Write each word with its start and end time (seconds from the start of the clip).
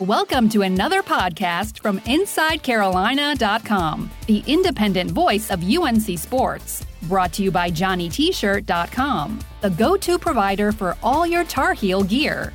Welcome 0.00 0.48
to 0.50 0.62
another 0.62 1.02
podcast 1.02 1.82
from 1.82 1.98
InsideCarolina.com, 2.00 4.10
the 4.26 4.42
independent 4.46 5.10
voice 5.10 5.50
of 5.50 5.62
UNC 5.62 6.18
Sports. 6.18 6.86
Brought 7.02 7.34
to 7.34 7.42
you 7.42 7.50
by 7.50 7.70
JohnnyT-shirt.com, 7.70 9.40
the 9.60 9.68
go-to 9.68 10.18
provider 10.18 10.72
for 10.72 10.96
all 11.02 11.26
your 11.26 11.44
Tar 11.44 11.74
Heel 11.74 12.02
gear. 12.02 12.54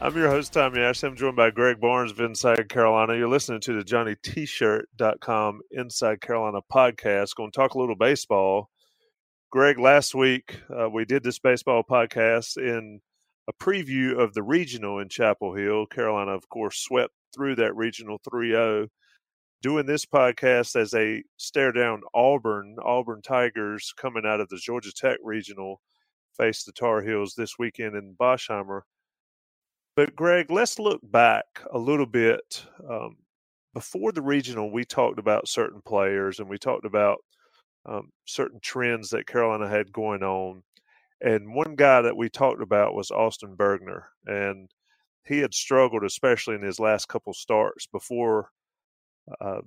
I'm 0.00 0.16
your 0.16 0.30
host, 0.30 0.52
Tommy 0.52 0.80
Ash. 0.80 1.04
I'm 1.04 1.14
joined 1.14 1.36
by 1.36 1.52
Greg 1.52 1.80
Barnes 1.80 2.10
of 2.10 2.18
Inside 2.18 2.68
Carolina. 2.68 3.16
You're 3.16 3.28
listening 3.28 3.60
to 3.60 3.74
the 3.74 3.84
JohnnyT-shirt.com 3.84 5.60
Inside 5.70 6.20
Carolina 6.20 6.58
podcast. 6.72 7.36
Going 7.36 7.52
to 7.52 7.56
talk 7.56 7.74
a 7.74 7.78
little 7.78 7.94
baseball. 7.94 8.68
Greg, 9.52 9.78
last 9.78 10.12
week 10.12 10.60
uh, 10.76 10.90
we 10.90 11.04
did 11.04 11.22
this 11.22 11.38
baseball 11.38 11.84
podcast 11.88 12.56
in 12.56 13.00
a 13.48 13.52
preview 13.54 14.18
of 14.18 14.34
the 14.34 14.42
regional 14.42 14.98
in 14.98 15.08
Chapel 15.08 15.54
Hill. 15.54 15.86
Carolina, 15.86 16.32
of 16.32 16.48
course, 16.50 16.78
swept 16.78 17.14
through 17.34 17.56
that 17.56 17.74
regional 17.74 18.20
3 18.30 18.50
0. 18.50 18.88
Doing 19.62 19.86
this 19.86 20.04
podcast 20.04 20.76
as 20.76 20.94
a 20.94 21.22
stare 21.36 21.72
down 21.72 22.02
Auburn, 22.14 22.76
Auburn 22.84 23.22
Tigers 23.22 23.92
coming 23.96 24.24
out 24.24 24.40
of 24.40 24.48
the 24.50 24.58
Georgia 24.58 24.92
Tech 24.92 25.18
regional 25.24 25.80
face 26.36 26.62
the 26.62 26.72
Tar 26.72 27.02
Heels 27.02 27.34
this 27.36 27.58
weekend 27.58 27.96
in 27.96 28.14
Boshamer. 28.14 28.82
But, 29.96 30.14
Greg, 30.14 30.50
let's 30.50 30.78
look 30.78 31.00
back 31.02 31.46
a 31.72 31.78
little 31.78 32.06
bit. 32.06 32.64
Um, 32.88 33.16
before 33.74 34.12
the 34.12 34.22
regional, 34.22 34.70
we 34.70 34.84
talked 34.84 35.18
about 35.18 35.48
certain 35.48 35.80
players 35.84 36.38
and 36.38 36.48
we 36.48 36.58
talked 36.58 36.84
about 36.84 37.18
um, 37.86 38.10
certain 38.26 38.60
trends 38.62 39.10
that 39.10 39.26
Carolina 39.26 39.68
had 39.68 39.92
going 39.92 40.22
on. 40.22 40.62
And 41.20 41.54
one 41.54 41.74
guy 41.74 42.02
that 42.02 42.16
we 42.16 42.28
talked 42.28 42.62
about 42.62 42.94
was 42.94 43.10
Austin 43.10 43.56
Bergner, 43.56 44.04
and 44.26 44.70
he 45.24 45.38
had 45.38 45.52
struggled, 45.52 46.04
especially 46.04 46.54
in 46.54 46.62
his 46.62 46.78
last 46.78 47.08
couple 47.08 47.34
starts 47.34 47.86
before 47.86 48.50
uh, 49.40 49.60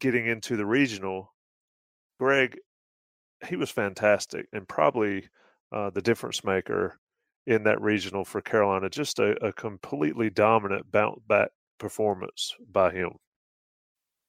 getting 0.00 0.26
into 0.26 0.56
the 0.56 0.66
regional. 0.66 1.34
Greg, 2.18 2.56
he 3.46 3.56
was 3.56 3.70
fantastic 3.70 4.46
and 4.52 4.68
probably 4.68 5.28
uh, 5.72 5.90
the 5.90 6.02
difference 6.02 6.44
maker 6.44 6.98
in 7.46 7.64
that 7.64 7.80
regional 7.80 8.24
for 8.24 8.40
Carolina. 8.40 8.88
Just 8.88 9.18
a, 9.18 9.44
a 9.44 9.52
completely 9.52 10.30
dominant 10.30 10.90
bounce 10.90 11.20
back 11.28 11.50
performance 11.78 12.54
by 12.70 12.92
him. 12.92 13.10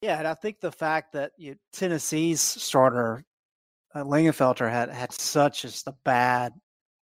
Yeah, 0.02 0.20
and 0.20 0.28
I 0.28 0.36
think 0.36 0.60
the 0.60 0.72
fact 0.72 1.14
that 1.14 1.32
you, 1.38 1.56
Tennessee's 1.74 2.42
starter 2.42 3.24
uh, 3.94 4.04
Linginfelter 4.04 4.70
had 4.70 4.90
had 4.90 5.12
such 5.12 5.62
just 5.64 5.88
a 5.88 5.96
bad 6.04 6.54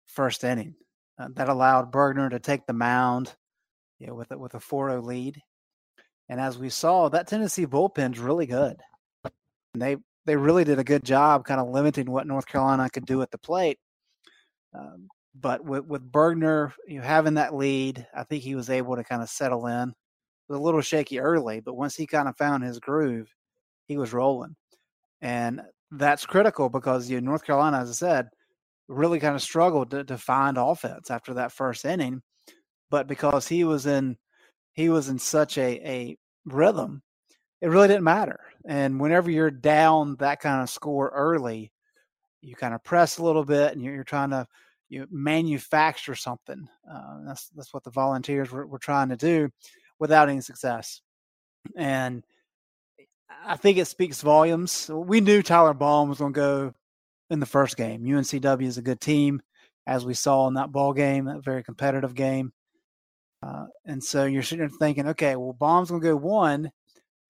first 0.08 0.44
inning 0.44 0.76
uh, 1.20 1.30
that 1.36 1.50
allowed 1.50 1.92
Bergner 1.92 2.30
to 2.30 2.40
take 2.40 2.66
the 2.66 2.74
mound, 2.74 3.34
you 4.00 4.08
know, 4.08 4.16
with 4.16 4.32
a, 4.32 4.38
with 4.38 4.54
a 4.56 4.60
4-0 4.60 5.04
lead. 5.04 5.42
And 6.30 6.40
as 6.40 6.58
we 6.58 6.70
saw, 6.70 7.10
that 7.10 7.28
Tennessee 7.28 7.66
bullpen's 7.66 8.20
really 8.20 8.46
good. 8.46 8.82
And 9.74 9.82
they 9.82 9.98
they 10.26 10.36
really 10.36 10.64
did 10.64 10.80
a 10.80 10.84
good 10.84 11.04
job 11.04 11.46
kind 11.46 11.60
of 11.60 11.70
limiting 11.70 12.10
what 12.10 12.28
North 12.28 12.46
Carolina 12.46 12.90
could 12.90 13.06
do 13.06 13.22
at 13.22 13.32
the 13.32 13.38
plate. 13.38 13.80
Um, 14.74 15.08
but 15.36 15.64
with 15.64 15.86
with 15.86 16.12
Bergner, 16.12 16.74
you 16.88 17.00
know, 17.00 17.06
having 17.06 17.36
that 17.36 17.56
lead, 17.56 18.06
I 18.14 18.24
think 18.24 18.44
he 18.44 18.56
was 18.56 18.70
able 18.70 18.96
to 18.96 19.04
kind 19.04 19.22
of 19.22 19.30
settle 19.30 19.68
in. 19.68 19.90
It 19.90 19.96
was 20.50 20.60
a 20.60 20.64
little 20.64 20.82
shaky 20.82 21.20
early, 21.20 21.60
but 21.60 21.76
once 21.76 21.96
he 21.96 22.06
kind 22.06 22.28
of 22.28 22.38
found 22.38 22.64
his 22.64 22.80
groove, 22.80 23.34
he 23.88 23.98
was 23.98 24.14
rolling. 24.14 24.56
And 25.22 25.62
that's 25.92 26.26
critical 26.26 26.70
because 26.70 27.10
you 27.10 27.20
know, 27.20 27.32
North 27.32 27.46
Carolina, 27.46 27.80
as 27.80 27.90
I 27.90 27.94
said, 27.94 28.30
really 28.88 29.20
kind 29.20 29.36
of 29.36 29.42
struggled 29.42 29.92
to, 29.92 30.04
to 30.06 30.18
find 30.18 30.58
offense 30.58 31.12
after 31.12 31.34
that 31.36 31.52
first 31.52 31.86
inning. 31.86 32.22
But 32.90 33.08
because 33.08 33.48
he 33.48 33.64
was 33.64 33.86
in 33.86 34.18
he 34.74 34.90
was 34.90 35.10
in 35.10 35.20
such 35.20 35.58
a, 35.58 35.80
a 35.88 36.18
rhythm, 36.46 37.02
it 37.62 37.68
really 37.68 37.88
didn't 37.88 38.04
matter. 38.04 38.40
And 38.66 39.00
whenever 39.00 39.30
you're 39.30 39.52
down 39.52 40.16
that 40.18 40.40
kind 40.40 40.62
of 40.62 40.70
score 40.70 41.10
early, 41.10 41.72
you 42.42 42.56
kind 42.56 42.74
of 42.74 42.84
press 42.84 43.18
a 43.18 43.24
little 43.24 43.46
bit 43.46 43.74
and 43.74 43.82
you're, 43.82 43.96
you're 43.96 44.04
trying 44.04 44.32
to 44.32 44.48
you 44.90 45.08
manufacture 45.10 46.16
something. 46.16 46.68
Uh, 46.90 47.20
that's 47.26 47.50
that's 47.50 47.74
what 47.74 47.84
the 47.84 47.92
volunteers 47.92 48.52
were, 48.52 48.68
were 48.68 48.80
trying 48.80 49.10
to 49.10 49.18
do 49.18 49.50
without 50.00 50.30
any 50.30 50.42
success. 50.42 51.02
And 51.76 52.24
I 53.46 53.58
think 53.58 53.78
it 53.78 53.86
speaks 53.86 54.22
volumes. 54.22 54.90
We 54.90 55.22
knew 55.22 55.42
Tyler 55.42 55.74
Baum 55.74 56.10
was 56.10 56.20
going 56.20 56.34
to 56.34 56.40
go 56.40 56.74
in 57.30 57.40
the 57.40 57.46
first 57.46 57.78
game. 57.78 58.04
UNCW 58.04 58.66
is 58.66 58.78
a 58.78 58.82
good 58.82 59.02
team, 59.02 59.42
as 59.88 60.06
we 60.06 60.14
saw 60.14 60.48
in 60.48 60.56
that 60.56 60.72
ball 60.72 60.94
game, 60.94 61.28
a 61.28 61.42
very 61.42 61.64
competitive 61.64 62.14
game. 62.14 62.52
Uh, 63.44 63.66
and 63.86 64.04
so 64.04 64.26
you're 64.26 64.44
sitting 64.44 64.68
there 64.68 64.78
thinking, 64.78 65.08
okay, 65.10 65.36
well, 65.36 65.54
Baum's 65.54 65.90
going 65.90 66.02
to 66.02 66.08
go 66.08 66.16
one. 66.16 66.72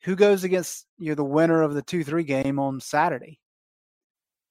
Who 0.04 0.16
goes 0.16 0.44
against 0.44 0.86
you 0.98 1.10
know, 1.10 1.16
the 1.16 1.24
winner 1.24 1.62
of 1.62 1.74
the 1.74 1.82
2 1.82 2.04
3 2.04 2.24
game 2.24 2.60
on 2.60 2.82
Saturday? 2.82 3.40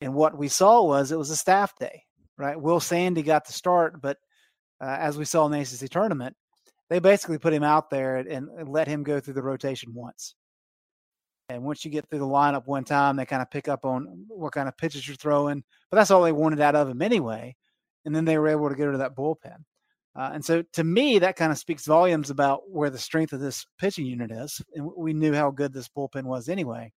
And 0.00 0.14
what 0.14 0.38
we 0.38 0.48
saw 0.48 0.82
was 0.82 1.12
it 1.12 1.18
was 1.18 1.30
a 1.30 1.36
staff 1.36 1.76
day, 1.78 2.04
right? 2.38 2.60
Will 2.60 2.80
Sandy 2.80 3.22
got 3.22 3.46
the 3.46 3.52
start, 3.52 4.00
but 4.00 4.16
uh, 4.80 4.96
as 4.98 5.18
we 5.18 5.24
saw 5.24 5.44
in 5.46 5.52
the 5.52 5.60
ACC 5.60 5.90
tournament, 5.90 6.34
they 6.88 7.00
basically 7.00 7.38
put 7.38 7.52
him 7.52 7.62
out 7.62 7.90
there 7.90 8.16
and, 8.16 8.48
and 8.48 8.68
let 8.68 8.88
him 8.88 9.02
go 9.02 9.20
through 9.20 9.34
the 9.34 9.42
rotation 9.42 9.92
once. 9.92 10.34
And 11.54 11.64
once 11.64 11.84
you 11.84 11.90
get 11.90 12.08
through 12.08 12.20
the 12.20 12.24
lineup 12.24 12.66
one 12.66 12.84
time, 12.84 13.16
they 13.16 13.24
kind 13.24 13.42
of 13.42 13.50
pick 13.50 13.68
up 13.68 13.84
on 13.84 14.24
what 14.28 14.52
kind 14.52 14.68
of 14.68 14.76
pitches 14.76 15.06
you're 15.06 15.16
throwing. 15.16 15.62
But 15.90 15.96
that's 15.96 16.10
all 16.10 16.22
they 16.22 16.32
wanted 16.32 16.60
out 16.60 16.76
of 16.76 16.88
him 16.88 17.02
anyway. 17.02 17.56
And 18.04 18.14
then 18.14 18.24
they 18.24 18.38
were 18.38 18.48
able 18.48 18.68
to 18.68 18.74
get 18.74 18.88
of 18.88 18.98
that 18.98 19.16
bullpen. 19.16 19.64
Uh, 20.16 20.30
and 20.32 20.44
so 20.44 20.62
to 20.72 20.82
me, 20.82 21.18
that 21.18 21.36
kind 21.36 21.52
of 21.52 21.58
speaks 21.58 21.86
volumes 21.86 22.30
about 22.30 22.68
where 22.68 22.90
the 22.90 22.98
strength 22.98 23.32
of 23.32 23.40
this 23.40 23.64
pitching 23.78 24.06
unit 24.06 24.30
is. 24.30 24.60
And 24.74 24.90
we 24.96 25.12
knew 25.12 25.32
how 25.32 25.50
good 25.50 25.72
this 25.72 25.88
bullpen 25.88 26.24
was 26.24 26.48
anyway. 26.48 26.92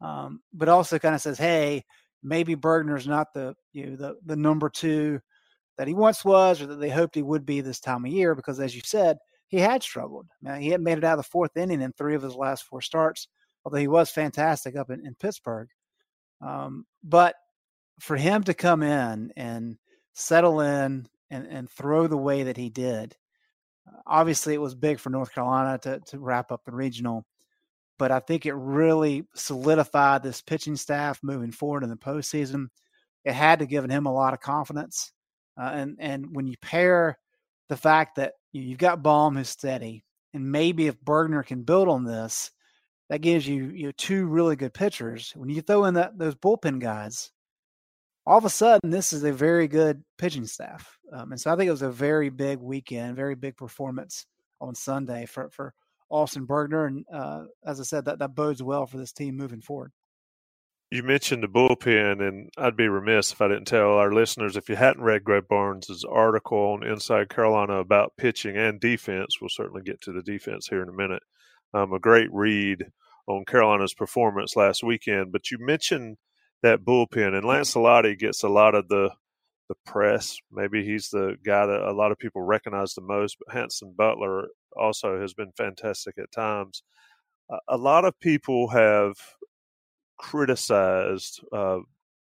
Um, 0.00 0.40
but 0.52 0.68
also 0.68 0.98
kind 0.98 1.14
of 1.14 1.20
says, 1.20 1.38
hey, 1.38 1.84
maybe 2.22 2.56
Bergner's 2.56 3.06
not 3.06 3.32
the 3.34 3.54
you 3.72 3.90
know, 3.90 3.96
the 3.96 4.16
the 4.26 4.36
number 4.36 4.68
two 4.68 5.20
that 5.78 5.86
he 5.86 5.94
once 5.94 6.24
was, 6.24 6.60
or 6.60 6.66
that 6.66 6.80
they 6.80 6.90
hoped 6.90 7.14
he 7.14 7.22
would 7.22 7.46
be 7.46 7.60
this 7.60 7.80
time 7.80 8.04
of 8.04 8.10
year. 8.10 8.34
Because 8.34 8.58
as 8.58 8.74
you 8.74 8.82
said, 8.84 9.16
he 9.52 9.58
had 9.58 9.82
struggled. 9.82 10.26
Now, 10.40 10.54
he 10.54 10.70
hadn't 10.70 10.84
made 10.84 10.96
it 10.96 11.04
out 11.04 11.18
of 11.18 11.24
the 11.24 11.30
fourth 11.30 11.58
inning 11.58 11.82
in 11.82 11.92
three 11.92 12.14
of 12.14 12.22
his 12.22 12.34
last 12.34 12.64
four 12.64 12.80
starts, 12.80 13.28
although 13.64 13.76
he 13.76 13.86
was 13.86 14.10
fantastic 14.10 14.76
up 14.76 14.88
in, 14.88 15.06
in 15.06 15.14
Pittsburgh. 15.14 15.68
Um, 16.40 16.86
but 17.04 17.34
for 18.00 18.16
him 18.16 18.42
to 18.44 18.54
come 18.54 18.82
in 18.82 19.30
and 19.36 19.76
settle 20.14 20.62
in 20.62 21.06
and, 21.30 21.46
and 21.46 21.70
throw 21.70 22.06
the 22.06 22.16
way 22.16 22.44
that 22.44 22.56
he 22.56 22.70
did, 22.70 23.14
obviously 24.06 24.54
it 24.54 24.60
was 24.60 24.74
big 24.74 24.98
for 24.98 25.10
North 25.10 25.34
Carolina 25.34 25.78
to, 25.82 26.00
to 26.06 26.18
wrap 26.18 26.50
up 26.50 26.64
the 26.64 26.72
regional. 26.72 27.26
But 27.98 28.10
I 28.10 28.20
think 28.20 28.46
it 28.46 28.54
really 28.54 29.26
solidified 29.34 30.22
this 30.22 30.40
pitching 30.40 30.76
staff 30.76 31.20
moving 31.22 31.52
forward 31.52 31.84
in 31.84 31.90
the 31.90 31.96
postseason. 31.96 32.68
It 33.26 33.34
had 33.34 33.58
to 33.58 33.66
give 33.66 33.84
him 33.84 34.06
a 34.06 34.14
lot 34.14 34.32
of 34.32 34.40
confidence. 34.40 35.12
Uh, 35.60 35.72
and 35.74 35.96
and 36.00 36.34
when 36.34 36.46
you 36.46 36.56
pair 36.62 37.18
the 37.72 37.76
fact 37.78 38.16
that 38.16 38.34
you've 38.52 38.76
got 38.76 39.02
Baum 39.02 39.34
who's 39.34 39.48
steady, 39.48 40.04
and 40.34 40.52
maybe 40.52 40.88
if 40.88 41.00
Bergner 41.00 41.42
can 41.42 41.62
build 41.62 41.88
on 41.88 42.04
this, 42.04 42.50
that 43.08 43.22
gives 43.22 43.48
you 43.48 43.70
you 43.70 43.86
know, 43.86 43.92
two 43.96 44.26
really 44.26 44.56
good 44.56 44.74
pitchers. 44.74 45.32
When 45.34 45.48
you 45.48 45.62
throw 45.62 45.86
in 45.86 45.94
that 45.94 46.18
those 46.18 46.34
bullpen 46.34 46.80
guys, 46.80 47.32
all 48.26 48.36
of 48.36 48.44
a 48.44 48.50
sudden 48.50 48.90
this 48.90 49.14
is 49.14 49.24
a 49.24 49.32
very 49.32 49.68
good 49.68 50.04
pitching 50.18 50.44
staff. 50.44 50.98
Um, 51.14 51.32
and 51.32 51.40
so 51.40 51.50
I 51.50 51.56
think 51.56 51.68
it 51.68 51.70
was 51.70 51.80
a 51.80 51.90
very 51.90 52.28
big 52.28 52.58
weekend, 52.58 53.16
very 53.16 53.36
big 53.36 53.56
performance 53.56 54.26
on 54.60 54.74
Sunday 54.74 55.24
for 55.24 55.48
for 55.48 55.72
Austin 56.10 56.46
Bergner, 56.46 56.88
and 56.88 57.06
uh, 57.10 57.44
as 57.64 57.80
I 57.80 57.84
said, 57.84 58.04
that 58.04 58.18
that 58.18 58.34
bodes 58.34 58.62
well 58.62 58.84
for 58.84 58.98
this 58.98 59.14
team 59.14 59.34
moving 59.34 59.62
forward 59.62 59.92
you 60.92 61.02
mentioned 61.02 61.42
the 61.42 61.48
bullpen, 61.48 62.20
and 62.20 62.50
I'd 62.58 62.76
be 62.76 62.86
remiss 62.86 63.32
if 63.32 63.40
I 63.40 63.48
didn't 63.48 63.64
tell 63.64 63.94
our 63.94 64.12
listeners 64.12 64.58
if 64.58 64.68
you 64.68 64.76
hadn't 64.76 65.02
read 65.02 65.24
Greg 65.24 65.48
Barnes' 65.48 66.04
article 66.04 66.58
on 66.58 66.86
Inside 66.86 67.30
Carolina 67.30 67.78
about 67.78 68.12
pitching 68.18 68.58
and 68.58 68.78
defense, 68.78 69.40
we'll 69.40 69.48
certainly 69.48 69.80
get 69.80 70.02
to 70.02 70.12
the 70.12 70.20
defense 70.20 70.68
here 70.68 70.82
in 70.82 70.90
a 70.90 70.92
minute. 70.92 71.22
Um, 71.72 71.94
a 71.94 71.98
great 71.98 72.28
read 72.30 72.84
on 73.26 73.46
Carolina's 73.46 73.94
performance 73.94 74.54
last 74.54 74.82
weekend. 74.82 75.32
But 75.32 75.50
you 75.50 75.56
mentioned 75.58 76.18
that 76.62 76.84
bullpen, 76.84 77.34
and 77.34 77.44
Lancellotti 77.44 78.18
gets 78.18 78.42
a 78.42 78.50
lot 78.50 78.74
of 78.74 78.88
the 78.88 79.12
the 79.70 79.76
press. 79.86 80.36
Maybe 80.50 80.84
he's 80.84 81.08
the 81.08 81.36
guy 81.42 81.64
that 81.64 81.88
a 81.88 81.94
lot 81.94 82.12
of 82.12 82.18
people 82.18 82.42
recognize 82.42 82.92
the 82.92 83.00
most. 83.00 83.38
But 83.38 83.54
Hansen 83.54 83.94
Butler 83.96 84.48
also 84.76 85.18
has 85.18 85.32
been 85.32 85.52
fantastic 85.56 86.18
at 86.18 86.32
times. 86.32 86.82
a 87.68 87.78
lot 87.78 88.04
of 88.04 88.20
people 88.20 88.68
have 88.68 89.14
criticized, 90.22 91.42
uh, 91.52 91.80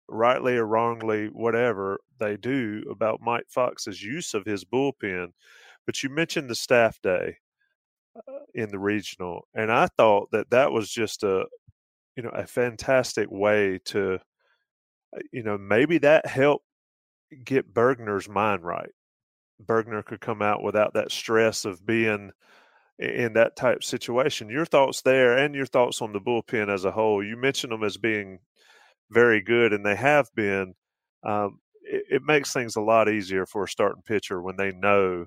rightly 0.08 0.58
or 0.58 0.66
wrongly, 0.66 1.28
whatever 1.28 2.00
they 2.20 2.38
do 2.38 2.84
about 2.90 3.22
Mike 3.22 3.46
Fox's 3.50 4.02
use 4.02 4.34
of 4.34 4.46
his 4.46 4.66
bullpen. 4.66 5.28
But 5.86 6.02
you 6.02 6.10
mentioned 6.10 6.50
the 6.50 6.56
staff 6.56 7.00
day 7.02 7.38
uh, 8.16 8.46
in 8.56 8.70
the 8.70 8.80
regional, 8.80 9.48
and 9.54 9.72
I 9.72 9.88
thought 9.98 10.32
that 10.32 10.50
that 10.52 10.72
was 10.72 10.90
just 10.90 11.24
a, 11.24 11.46
you 12.16 12.24
know, 12.24 12.30
a 12.30 12.48
fantastic 12.48 13.30
way 13.30 13.80
to, 13.86 14.16
uh, 15.16 15.20
you 15.32 15.44
know, 15.44 15.58
maybe 15.58 15.98
that 16.00 16.26
helped 16.26 16.66
get 17.44 17.74
Bergner's 17.74 18.30
mind 18.30 18.64
right. 18.64 18.92
Bergner 19.64 20.04
could 20.04 20.22
come 20.22 20.42
out 20.42 20.64
without 20.64 20.94
that 20.94 21.12
stress 21.12 21.66
of 21.66 21.86
being 21.86 22.32
in 23.02 23.34
that 23.34 23.56
type 23.56 23.84
situation. 23.84 24.50
Your 24.50 24.66
thoughts 24.66 25.02
there 25.02 25.38
and 25.38 25.56
your 25.56 25.66
thoughts 25.66 26.02
on 26.02 26.14
the 26.14 26.22
bullpen 26.22 26.70
as 26.72 26.86
a 26.86 26.92
whole. 26.92 27.24
You 27.24 27.36
mentioned 27.36 27.74
them 27.74 27.84
as 27.84 27.98
being 27.98 28.40
very 29.10 29.42
good, 29.42 29.74
and 29.74 29.86
they 29.86 29.96
have 29.96 30.30
been. 30.36 30.76
Um, 31.24 31.60
it, 31.84 32.04
it, 32.10 32.22
makes 32.24 32.54
things 32.54 32.76
a 32.76 32.82
lot 32.82 33.10
easier 33.10 33.46
for 33.46 33.64
a 33.64 33.68
starting 33.68 34.02
pitcher 34.04 34.42
when 34.42 34.56
they 34.56 34.72
know 34.72 35.26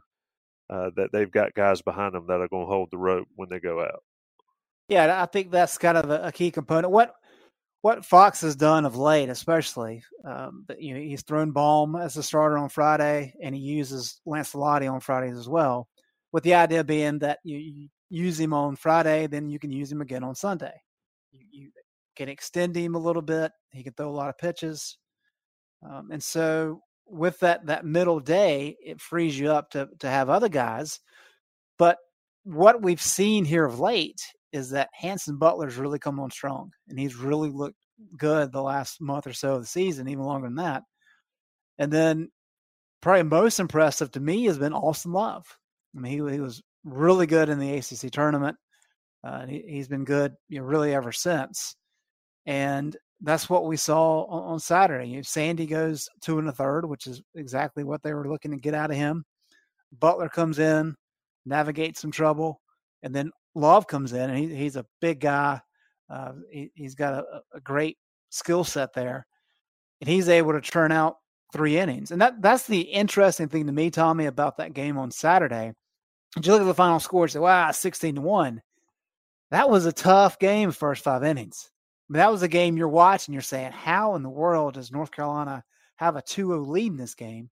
uh, 0.70 0.90
that 0.96 1.10
they've 1.12 1.30
got 1.30 1.54
guys 1.54 1.82
behind 1.82 2.14
them 2.14 2.26
that 2.28 2.40
are 2.40 2.48
going 2.48 2.64
to 2.64 2.72
hold 2.72 2.88
the 2.90 2.98
rope 2.98 3.28
when 3.36 3.48
they 3.48 3.60
go 3.60 3.80
out. 3.80 4.02
Yeah, 4.88 5.22
I 5.22 5.26
think 5.26 5.50
that's 5.50 5.78
kind 5.78 5.96
of 5.96 6.10
a, 6.10 6.32
key 6.32 6.50
component. 6.50 6.92
What 6.92 7.14
what 7.80 8.04
Fox 8.04 8.40
has 8.40 8.56
done 8.56 8.86
of 8.86 8.96
late, 8.96 9.28
especially, 9.28 10.02
um, 10.24 10.64
you 10.78 10.94
know, 10.94 11.00
he's 11.00 11.22
thrown 11.22 11.50
Baum 11.50 11.96
as 11.96 12.16
a 12.16 12.22
starter 12.22 12.56
on 12.56 12.70
Friday, 12.70 13.34
and 13.42 13.54
he 13.54 13.60
uses 13.60 14.20
Lancellotti 14.26 14.90
on 14.90 15.00
Fridays 15.00 15.36
as 15.36 15.48
well, 15.48 15.86
with 16.34 16.42
the 16.42 16.54
idea 16.54 16.82
being 16.82 17.20
that 17.20 17.38
you, 17.44 17.56
you, 17.56 17.88
use 18.10 18.38
him 18.38 18.52
on 18.52 18.74
Friday, 18.74 19.28
then 19.28 19.48
you 19.48 19.60
can 19.60 19.70
use 19.70 19.90
him 19.90 20.00
again 20.00 20.24
on 20.24 20.34
Sunday. 20.34 20.74
You, 21.30 21.40
you 21.52 21.70
can 22.16 22.28
extend 22.28 22.76
him 22.76 22.96
a 22.96 22.98
little 22.98 23.22
bit. 23.22 23.52
He 23.70 23.84
can 23.84 23.92
throw 23.92 24.10
a 24.10 24.10
lot 24.10 24.28
of 24.28 24.38
pitches, 24.38 24.98
um, 25.88 26.10
and 26.10 26.22
so 26.22 26.80
with 27.06 27.38
that 27.40 27.66
that 27.66 27.84
middle 27.84 28.18
day, 28.18 28.76
it 28.84 29.00
frees 29.00 29.38
you 29.38 29.52
up 29.52 29.70
to 29.70 29.88
to 30.00 30.08
have 30.08 30.28
other 30.28 30.48
guys. 30.48 30.98
But 31.78 31.98
what 32.42 32.82
we've 32.82 33.00
seen 33.00 33.44
here 33.44 33.64
of 33.64 33.78
late 33.78 34.20
is 34.52 34.70
that 34.70 34.90
Hansen 34.92 35.38
Butler's 35.38 35.76
really 35.76 36.00
come 36.00 36.18
on 36.18 36.32
strong, 36.32 36.72
and 36.88 36.98
he's 36.98 37.14
really 37.14 37.50
looked 37.50 37.78
good 38.18 38.50
the 38.50 38.62
last 38.62 39.00
month 39.00 39.28
or 39.28 39.32
so 39.32 39.54
of 39.54 39.60
the 39.60 39.66
season, 39.68 40.08
even 40.08 40.24
longer 40.24 40.48
than 40.48 40.56
that. 40.56 40.82
And 41.78 41.92
then, 41.92 42.30
probably 43.00 43.22
most 43.22 43.60
impressive 43.60 44.10
to 44.12 44.20
me 44.20 44.46
has 44.46 44.58
been 44.58 44.72
Austin 44.72 45.12
Love. 45.12 45.46
I 45.96 46.00
mean, 46.00 46.12
he, 46.12 46.34
he 46.34 46.40
was 46.40 46.62
really 46.84 47.26
good 47.26 47.48
in 47.48 47.58
the 47.58 47.74
ACC 47.74 48.10
tournament. 48.10 48.56
Uh, 49.22 49.46
he, 49.46 49.78
has 49.78 49.88
been 49.88 50.04
good, 50.04 50.34
you 50.48 50.58
know, 50.58 50.64
really 50.64 50.94
ever 50.94 51.12
since. 51.12 51.76
And 52.46 52.96
that's 53.22 53.48
what 53.48 53.64
we 53.64 53.76
saw 53.76 54.24
on, 54.24 54.52
on 54.52 54.60
Saturday. 54.60 55.08
You 55.08 55.16
know, 55.16 55.22
Sandy 55.22 55.66
goes 55.66 56.08
two 56.20 56.38
and 56.38 56.48
a 56.48 56.52
third, 56.52 56.84
which 56.84 57.06
is 57.06 57.22
exactly 57.34 57.84
what 57.84 58.02
they 58.02 58.12
were 58.12 58.28
looking 58.28 58.50
to 58.50 58.58
get 58.58 58.74
out 58.74 58.90
of 58.90 58.96
him. 58.96 59.24
Butler 59.98 60.28
comes 60.28 60.58
in, 60.58 60.94
navigates 61.46 62.00
some 62.00 62.10
trouble, 62.10 62.60
and 63.02 63.14
then 63.14 63.30
Love 63.54 63.86
comes 63.86 64.12
in, 64.12 64.30
and 64.30 64.38
he, 64.38 64.54
he's 64.54 64.76
a 64.76 64.86
big 65.00 65.20
guy. 65.20 65.60
Uh, 66.10 66.32
he, 66.50 66.70
has 66.82 66.94
got 66.94 67.14
a, 67.14 67.24
a 67.54 67.60
great 67.60 67.96
skill 68.30 68.64
set 68.64 68.92
there, 68.92 69.26
and 70.00 70.10
he's 70.10 70.28
able 70.28 70.52
to 70.52 70.60
turn 70.60 70.92
out 70.92 71.16
three 71.52 71.78
innings. 71.78 72.10
And 72.10 72.20
that 72.20 72.42
that's 72.42 72.66
the 72.66 72.80
interesting 72.80 73.48
thing 73.48 73.66
to 73.66 73.72
me, 73.72 73.90
Tommy, 73.90 74.26
about 74.26 74.56
that 74.58 74.74
game 74.74 74.98
on 74.98 75.10
Saturday. 75.10 75.72
You 76.42 76.52
look 76.52 76.62
at 76.62 76.64
the 76.64 76.74
final 76.74 77.00
score 77.00 77.24
and 77.24 77.32
say, 77.32 77.38
"Wow, 77.38 77.70
sixteen 77.70 78.16
to 78.16 78.20
one"? 78.20 78.62
That 79.50 79.70
was 79.70 79.86
a 79.86 79.92
tough 79.92 80.38
game, 80.38 80.72
first 80.72 81.04
five 81.04 81.22
innings. 81.22 81.70
Mean, 82.08 82.18
that 82.18 82.32
was 82.32 82.42
a 82.42 82.48
game 82.48 82.76
you're 82.76 82.88
watching. 82.88 83.32
You're 83.32 83.42
saying, 83.42 83.72
"How 83.72 84.14
in 84.16 84.22
the 84.22 84.30
world 84.30 84.74
does 84.74 84.90
North 84.90 85.10
Carolina 85.12 85.64
have 85.96 86.16
a 86.16 86.22
2-0 86.22 86.66
lead 86.66 86.92
in 86.92 86.96
this 86.96 87.14
game?" 87.14 87.50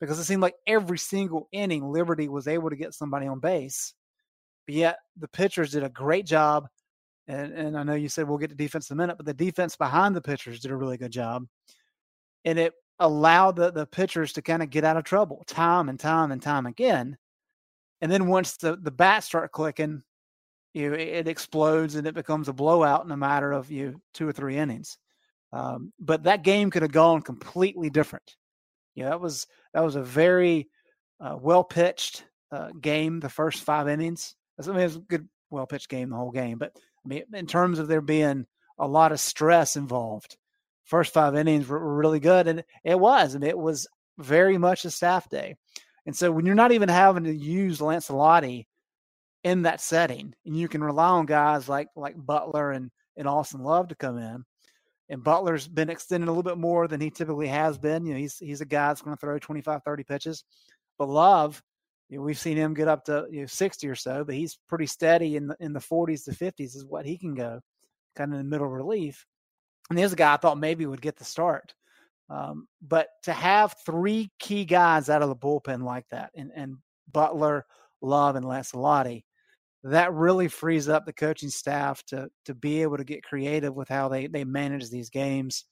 Because 0.00 0.18
it 0.18 0.24
seemed 0.24 0.42
like 0.42 0.56
every 0.66 0.98
single 0.98 1.48
inning, 1.52 1.84
Liberty 1.84 2.28
was 2.28 2.48
able 2.48 2.70
to 2.70 2.76
get 2.76 2.94
somebody 2.94 3.26
on 3.26 3.38
base 3.38 3.94
but 4.66 4.74
yet 4.74 4.98
the 5.16 5.28
pitchers 5.28 5.72
did 5.72 5.84
a 5.84 5.88
great 5.88 6.26
job. 6.26 6.68
And, 7.26 7.52
and 7.52 7.78
I 7.78 7.82
know 7.82 7.94
you 7.94 8.08
said 8.08 8.28
we'll 8.28 8.38
get 8.38 8.50
to 8.50 8.56
defense 8.56 8.90
in 8.90 8.96
a 8.96 8.98
minute, 8.98 9.16
but 9.16 9.26
the 9.26 9.34
defense 9.34 9.76
behind 9.76 10.14
the 10.14 10.20
pitchers 10.20 10.60
did 10.60 10.70
a 10.70 10.76
really 10.76 10.96
good 10.96 11.12
job. 11.12 11.46
And 12.44 12.58
it 12.58 12.74
allowed 12.98 13.56
the, 13.56 13.70
the 13.70 13.86
pitchers 13.86 14.32
to 14.34 14.42
kind 14.42 14.62
of 14.62 14.70
get 14.70 14.84
out 14.84 14.96
of 14.96 15.04
trouble 15.04 15.42
time 15.46 15.88
and 15.88 15.98
time 15.98 16.32
and 16.32 16.42
time 16.42 16.66
again. 16.66 17.16
And 18.04 18.12
then 18.12 18.26
once 18.26 18.58
the, 18.58 18.76
the 18.76 18.90
bats 18.90 19.24
start 19.24 19.50
clicking, 19.50 20.02
you 20.74 20.90
know, 20.90 20.94
it, 20.94 21.26
explodes 21.26 21.94
and 21.94 22.06
it 22.06 22.14
becomes 22.14 22.50
a 22.50 22.52
blowout 22.52 23.02
in 23.02 23.10
a 23.10 23.16
matter 23.16 23.50
of 23.50 23.70
you 23.70 23.92
know, 23.92 23.94
two 24.12 24.28
or 24.28 24.32
three 24.32 24.58
innings. 24.58 24.98
Um, 25.54 25.90
but 25.98 26.24
that 26.24 26.44
game 26.44 26.70
could 26.70 26.82
have 26.82 26.92
gone 26.92 27.22
completely 27.22 27.88
different. 27.88 28.36
Yeah, 28.94 29.08
that 29.08 29.22
was 29.22 29.46
that 29.72 29.82
was 29.82 29.96
a 29.96 30.02
very 30.02 30.68
uh, 31.18 31.38
well 31.40 31.64
pitched 31.64 32.26
uh, 32.52 32.72
game. 32.78 33.20
The 33.20 33.30
first 33.30 33.62
five 33.62 33.88
innings, 33.88 34.34
I 34.62 34.66
mean, 34.66 34.80
it 34.80 34.84
was 34.84 34.96
a 34.96 35.00
good, 35.00 35.26
well 35.48 35.66
pitched 35.66 35.88
game 35.88 36.10
the 36.10 36.16
whole 36.16 36.30
game. 36.30 36.58
But 36.58 36.72
I 36.76 37.08
mean, 37.08 37.22
in 37.32 37.46
terms 37.46 37.78
of 37.78 37.88
there 37.88 38.02
being 38.02 38.44
a 38.78 38.86
lot 38.86 39.12
of 39.12 39.20
stress 39.20 39.76
involved, 39.76 40.36
first 40.84 41.14
five 41.14 41.36
innings 41.36 41.66
were, 41.66 41.78
were 41.78 41.96
really 41.96 42.20
good, 42.20 42.48
and 42.48 42.64
it 42.84 43.00
was. 43.00 43.34
I 43.34 43.38
mean, 43.38 43.48
it 43.48 43.58
was 43.58 43.86
very 44.18 44.58
much 44.58 44.84
a 44.84 44.90
staff 44.90 45.30
day. 45.30 45.56
And 46.06 46.16
so 46.16 46.30
when 46.30 46.46
you're 46.46 46.54
not 46.54 46.72
even 46.72 46.88
having 46.88 47.24
to 47.24 47.34
use 47.34 47.78
Lancellotti 47.78 48.66
in 49.42 49.62
that 49.62 49.80
setting, 49.80 50.34
and 50.44 50.56
you 50.56 50.68
can 50.68 50.82
rely 50.82 51.08
on 51.08 51.26
guys 51.26 51.68
like 51.68 51.88
like 51.96 52.14
Butler 52.16 52.72
and 52.72 52.90
and 53.16 53.28
Austin 53.28 53.62
Love 53.62 53.88
to 53.88 53.94
come 53.94 54.18
in, 54.18 54.44
and 55.08 55.24
Butler's 55.24 55.68
been 55.68 55.90
extended 55.90 56.28
a 56.28 56.30
little 56.30 56.42
bit 56.42 56.58
more 56.58 56.88
than 56.88 57.00
he 57.00 57.10
typically 57.10 57.48
has 57.48 57.78
been. 57.78 58.06
You 58.06 58.14
know, 58.14 58.20
he's 58.20 58.38
he's 58.38 58.60
a 58.60 58.66
guy 58.66 58.88
that's 58.88 59.02
going 59.02 59.16
to 59.16 59.20
throw 59.20 59.38
25, 59.38 59.82
30 59.84 60.04
pitches. 60.04 60.44
But 60.98 61.08
Love 61.08 61.62
you 62.08 62.18
know, 62.18 62.24
we've 62.24 62.38
seen 62.38 62.56
him 62.56 62.74
get 62.74 62.88
up 62.88 63.04
to 63.06 63.26
you 63.30 63.40
know 63.40 63.46
60 63.46 63.88
or 63.88 63.94
so, 63.94 64.24
but 64.24 64.34
he's 64.34 64.58
pretty 64.68 64.86
steady 64.86 65.36
in 65.36 65.48
the 65.48 65.56
in 65.60 65.72
the 65.72 65.80
40s 65.80 66.24
to 66.24 66.30
50s 66.32 66.76
is 66.76 66.84
what 66.84 67.06
he 67.06 67.16
can 67.18 67.34
go, 67.34 67.60
kind 68.14 68.32
of 68.32 68.38
in 68.38 68.46
the 68.46 68.50
middle 68.50 68.68
relief. 68.68 69.26
And 69.90 69.98
there's 69.98 70.12
a 70.12 70.16
guy 70.16 70.34
I 70.34 70.36
thought 70.36 70.58
maybe 70.58 70.86
would 70.86 71.02
get 71.02 71.16
the 71.16 71.24
start. 71.24 71.74
Um, 72.30 72.66
but 72.80 73.08
to 73.24 73.32
have 73.32 73.74
three 73.84 74.30
key 74.38 74.64
guys 74.64 75.10
out 75.10 75.22
of 75.22 75.28
the 75.28 75.36
bullpen 75.36 75.82
like 75.82 76.06
that, 76.10 76.30
and, 76.34 76.50
and 76.54 76.76
Butler, 77.12 77.66
Love, 78.00 78.36
and 78.36 78.46
Lancellotti, 78.46 79.24
that 79.84 80.14
really 80.14 80.48
frees 80.48 80.88
up 80.88 81.04
the 81.04 81.12
coaching 81.12 81.50
staff 81.50 82.02
to 82.06 82.28
to 82.46 82.54
be 82.54 82.80
able 82.82 82.96
to 82.96 83.04
get 83.04 83.22
creative 83.22 83.74
with 83.74 83.88
how 83.88 84.08
they 84.08 84.26
they 84.26 84.44
manage 84.44 84.90
these 84.90 85.10
games. 85.10 85.64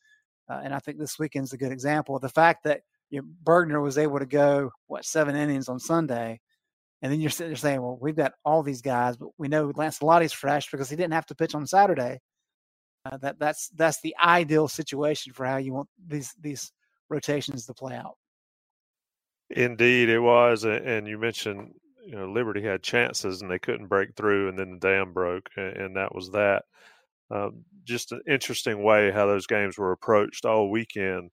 Uh, 0.51 0.61
and 0.63 0.75
I 0.75 0.81
think 0.81 0.99
this 0.99 1.19
weekend's 1.19 1.55
a 1.55 1.59
good 1.59 1.73
example 1.73 2.15
of 2.15 2.23
the 2.23 2.29
fact 2.29 2.65
that 2.65 2.83
you 3.09 3.21
know, 3.21 3.29
Bergner 3.43 3.83
was 3.83 3.97
able 3.97 4.19
to 4.19 4.27
go 4.27 4.71
what 4.87 5.05
seven 5.07 5.35
innings 5.35 5.69
on 5.69 5.79
Sunday, 5.79 6.41
and 7.01 7.11
then 7.11 7.21
you're 7.21 7.31
sitting 7.31 7.51
there 7.51 7.57
saying, 7.57 7.81
"Well, 7.81 7.99
we've 8.01 8.17
got 8.17 8.33
all 8.45 8.63
these 8.63 8.83
guys, 8.83 9.17
but 9.17 9.31
we 9.39 9.49
know 9.49 9.73
Lancellotti's 9.73 10.33
fresh 10.33 10.71
because 10.71 10.91
he 10.91 10.97
didn't 10.97 11.15
have 11.15 11.27
to 11.27 11.35
pitch 11.35 11.55
on 11.55 11.67
Saturday." 11.67 12.21
Uh, 13.05 13.17
that 13.17 13.39
that's 13.39 13.69
that's 13.71 14.01
the 14.01 14.15
ideal 14.23 14.69
situation 14.69 15.33
for 15.33 15.45
how 15.45 15.57
you 15.57 15.73
want 15.73 15.89
these 16.07 16.35
these 16.41 16.73
rotations 17.09 17.67
to 17.67 17.75
play 17.75 17.97
out. 17.97 18.17
Indeed, 19.51 20.09
it 20.09 20.21
was, 20.21 20.65
and 20.65 21.07
you 21.07 21.19
mentioned 21.19 21.73
you 22.05 22.17
know 22.17 22.31
Liberty 22.31 22.63
had 22.63 22.83
chances 22.83 23.43
and 23.43 23.51
they 23.51 23.59
couldn't 23.59 23.89
break 23.89 24.15
through, 24.15 24.49
and 24.49 24.59
then 24.59 24.73
the 24.73 24.79
dam 24.79 25.13
broke, 25.13 25.49
and, 25.57 25.97
that 25.97 26.15
was 26.15 26.31
that. 26.31 26.65
Um, 27.31 27.65
just 27.85 28.13
an 28.13 28.21
interesting 28.29 28.83
way 28.83 29.11
how 29.11 29.27
those 29.27 29.47
games 29.47 29.79
were 29.79 29.93
approached 29.93 30.45
all 30.45 30.71
weekend 30.71 31.31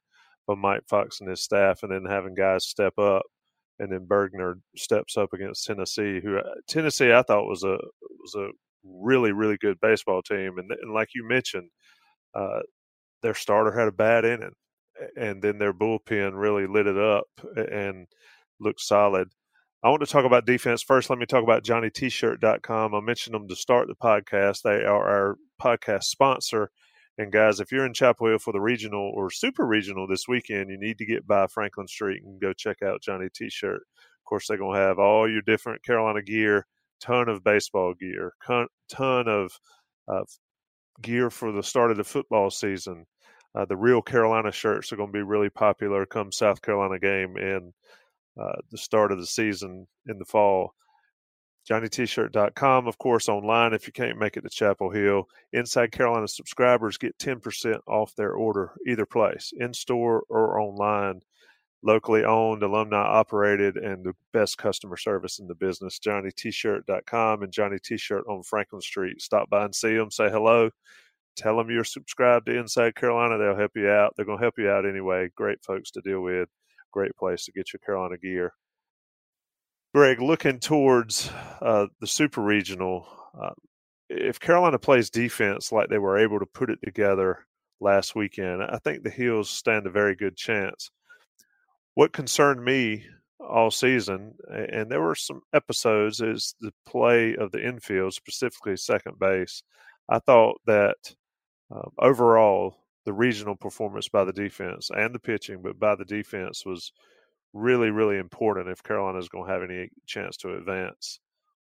by 0.47 0.55
Mike 0.55 0.83
Fox 0.87 1.19
and 1.21 1.29
his 1.29 1.43
staff, 1.43 1.83
and 1.83 1.91
then 1.91 2.05
having 2.05 2.33
guys 2.33 2.65
step 2.65 2.97
up, 2.97 3.23
and 3.77 3.91
then 3.91 4.07
Bergner 4.07 4.55
steps 4.75 5.17
up 5.17 5.33
against 5.33 5.65
Tennessee, 5.65 6.19
who 6.23 6.37
uh, 6.37 6.43
Tennessee 6.67 7.13
I 7.13 7.21
thought 7.21 7.47
was 7.47 7.63
a 7.63 7.77
was 8.01 8.35
a 8.35 8.49
really 8.83 9.31
really 9.31 9.57
good 9.57 9.79
baseball 9.81 10.21
team, 10.21 10.57
and, 10.57 10.71
and 10.71 10.93
like 10.93 11.09
you 11.15 11.27
mentioned, 11.27 11.69
uh, 12.35 12.61
their 13.21 13.33
starter 13.33 13.77
had 13.77 13.87
a 13.87 13.93
bad 13.93 14.25
inning, 14.25 14.53
and 15.15 15.41
then 15.41 15.57
their 15.57 15.73
bullpen 15.73 16.31
really 16.35 16.67
lit 16.67 16.87
it 16.87 16.97
up 16.97 17.27
and 17.55 18.07
looked 18.59 18.81
solid. 18.81 19.29
I 19.81 19.89
want 19.89 20.01
to 20.01 20.07
talk 20.07 20.25
about 20.25 20.45
defense 20.45 20.83
first. 20.83 21.09
Let 21.09 21.19
me 21.19 21.25
talk 21.25 21.43
about 21.43 21.63
JohnnyT-shirt.com. 21.63 22.93
I 22.93 22.99
mentioned 22.99 23.33
them 23.33 23.47
to 23.47 23.55
start 23.55 23.87
the 23.87 23.95
podcast. 23.95 24.63
They 24.63 24.83
are 24.83 25.07
our 25.07 25.37
podcast 25.61 26.03
sponsor 26.03 26.69
and 27.19 27.33
guys, 27.33 27.59
if 27.59 27.69
you're 27.69 27.85
in 27.85 27.93
Chapel 27.93 28.27
Hill 28.27 28.39
for 28.39 28.53
the 28.53 28.61
regional 28.61 29.11
or 29.13 29.29
super 29.29 29.65
regional 29.65 30.07
this 30.07 30.25
weekend, 30.25 30.69
you 30.69 30.77
need 30.79 30.97
to 30.99 31.05
get 31.05 31.27
by 31.27 31.47
Franklin 31.47 31.85
Street 31.85 32.23
and 32.23 32.39
go 32.39 32.53
check 32.53 32.77
out 32.81 33.01
Johnny 33.01 33.27
T-shirt. 33.35 33.81
Of 33.81 34.23
course, 34.23 34.47
they're 34.47 34.57
going 34.57 34.79
to 34.79 34.81
have 34.81 34.99
all 34.99 35.29
your 35.29 35.41
different 35.41 35.83
Carolina 35.83 36.21
gear, 36.21 36.65
ton 37.01 37.29
of 37.29 37.43
baseball 37.43 37.93
gear, 37.93 38.33
ton 38.89 39.27
of 39.27 39.51
uh, 40.07 40.23
gear 41.01 41.29
for 41.29 41.51
the 41.51 41.63
start 41.63 41.91
of 41.91 41.97
the 41.97 42.03
football 42.03 42.49
season. 42.49 43.05
Uh, 43.55 43.65
the 43.65 43.77
real 43.77 44.01
Carolina 44.01 44.51
shirts 44.51 44.91
are 44.91 44.95
going 44.95 45.09
to 45.09 45.17
be 45.17 45.23
really 45.23 45.49
popular 45.49 46.05
come 46.05 46.31
South 46.31 46.61
Carolina 46.61 46.99
game 46.99 47.35
and 47.35 47.73
uh, 48.39 48.53
the 48.71 48.77
start 48.77 49.11
of 49.11 49.17
the 49.17 49.25
season 49.25 49.87
in 50.07 50.17
the 50.19 50.25
fall. 50.25 50.73
JohnnyT-shirt.com, 51.69 52.87
of 52.87 52.97
course, 52.97 53.29
online 53.29 53.73
if 53.73 53.85
you 53.85 53.93
can't 53.93 54.17
make 54.17 54.37
it 54.37 54.41
to 54.41 54.49
Chapel 54.49 54.89
Hill. 54.89 55.27
Inside 55.53 55.91
Carolina 55.91 56.27
subscribers 56.27 56.97
get 56.97 57.17
10% 57.17 57.79
off 57.87 58.15
their 58.15 58.33
order 58.33 58.71
either 58.87 59.05
place, 59.05 59.51
in 59.55 59.73
store 59.73 60.23
or 60.29 60.59
online. 60.59 61.21
Locally 61.81 62.25
owned, 62.25 62.61
alumni 62.61 62.97
operated, 62.97 63.77
and 63.77 64.03
the 64.03 64.13
best 64.33 64.57
customer 64.57 64.97
service 64.97 65.39
in 65.39 65.47
the 65.47 65.55
business. 65.55 65.99
JohnnyT-shirt.com 65.99 67.43
and 67.43 67.51
Johnny 67.53 67.77
T-shirt 67.81 68.25
on 68.27 68.43
Franklin 68.43 68.81
Street. 68.81 69.21
Stop 69.21 69.49
by 69.49 69.63
and 69.63 69.73
see 69.73 69.95
them. 69.95 70.11
Say 70.11 70.29
hello. 70.29 70.69
Tell 71.37 71.55
them 71.55 71.69
you're 71.69 71.85
subscribed 71.85 72.47
to 72.47 72.57
Inside 72.57 72.95
Carolina. 72.95 73.37
They'll 73.37 73.55
help 73.55 73.71
you 73.75 73.87
out. 73.87 74.13
They're 74.15 74.25
going 74.25 74.39
to 74.39 74.43
help 74.43 74.55
you 74.57 74.69
out 74.69 74.85
anyway. 74.85 75.29
Great 75.35 75.63
folks 75.63 75.89
to 75.91 76.01
deal 76.01 76.19
with. 76.21 76.49
Great 76.91 77.15
place 77.15 77.45
to 77.45 77.53
get 77.53 77.71
your 77.71 77.79
Carolina 77.79 78.17
gear. 78.17 78.51
Greg, 79.95 80.21
looking 80.21 80.59
towards 80.59 81.31
uh, 81.61 81.87
the 81.99 82.07
super 82.07 82.41
regional, 82.41 83.07
uh, 83.39 83.51
if 84.09 84.39
Carolina 84.39 84.77
plays 84.77 85.09
defense 85.09 85.71
like 85.71 85.89
they 85.89 85.97
were 85.97 86.17
able 86.17 86.39
to 86.39 86.45
put 86.45 86.69
it 86.69 86.79
together 86.83 87.45
last 87.79 88.15
weekend, 88.15 88.61
I 88.61 88.79
think 88.83 89.03
the 89.03 89.09
Heels 89.09 89.49
stand 89.49 89.87
a 89.87 89.91
very 89.91 90.15
good 90.15 90.35
chance. 90.35 90.91
What 91.99 92.13
concerned 92.13 92.63
me 92.63 93.03
all 93.41 93.71
season, 93.71 94.35
and 94.49 94.89
there 94.89 95.01
were 95.01 95.15
some 95.15 95.41
episodes, 95.53 96.21
is 96.21 96.55
the 96.61 96.71
play 96.85 97.35
of 97.35 97.51
the 97.51 97.61
infield, 97.61 98.13
specifically 98.13 98.77
second 98.77 99.19
base. 99.19 99.63
I 100.07 100.19
thought 100.19 100.61
that 100.65 100.95
um, 101.69 101.91
overall, 101.99 102.77
the 103.03 103.11
regional 103.11 103.57
performance 103.57 104.07
by 104.07 104.23
the 104.23 104.31
defense 104.31 104.89
and 104.95 105.13
the 105.13 105.19
pitching, 105.19 105.61
but 105.61 105.77
by 105.77 105.95
the 105.95 106.05
defense 106.05 106.65
was 106.65 106.93
really, 107.51 107.89
really 107.89 108.17
important 108.17 108.69
if 108.69 108.81
Carolina 108.81 109.19
is 109.19 109.27
going 109.27 109.47
to 109.47 109.51
have 109.51 109.69
any 109.69 109.89
chance 110.07 110.37
to 110.37 110.55
advance 110.55 111.19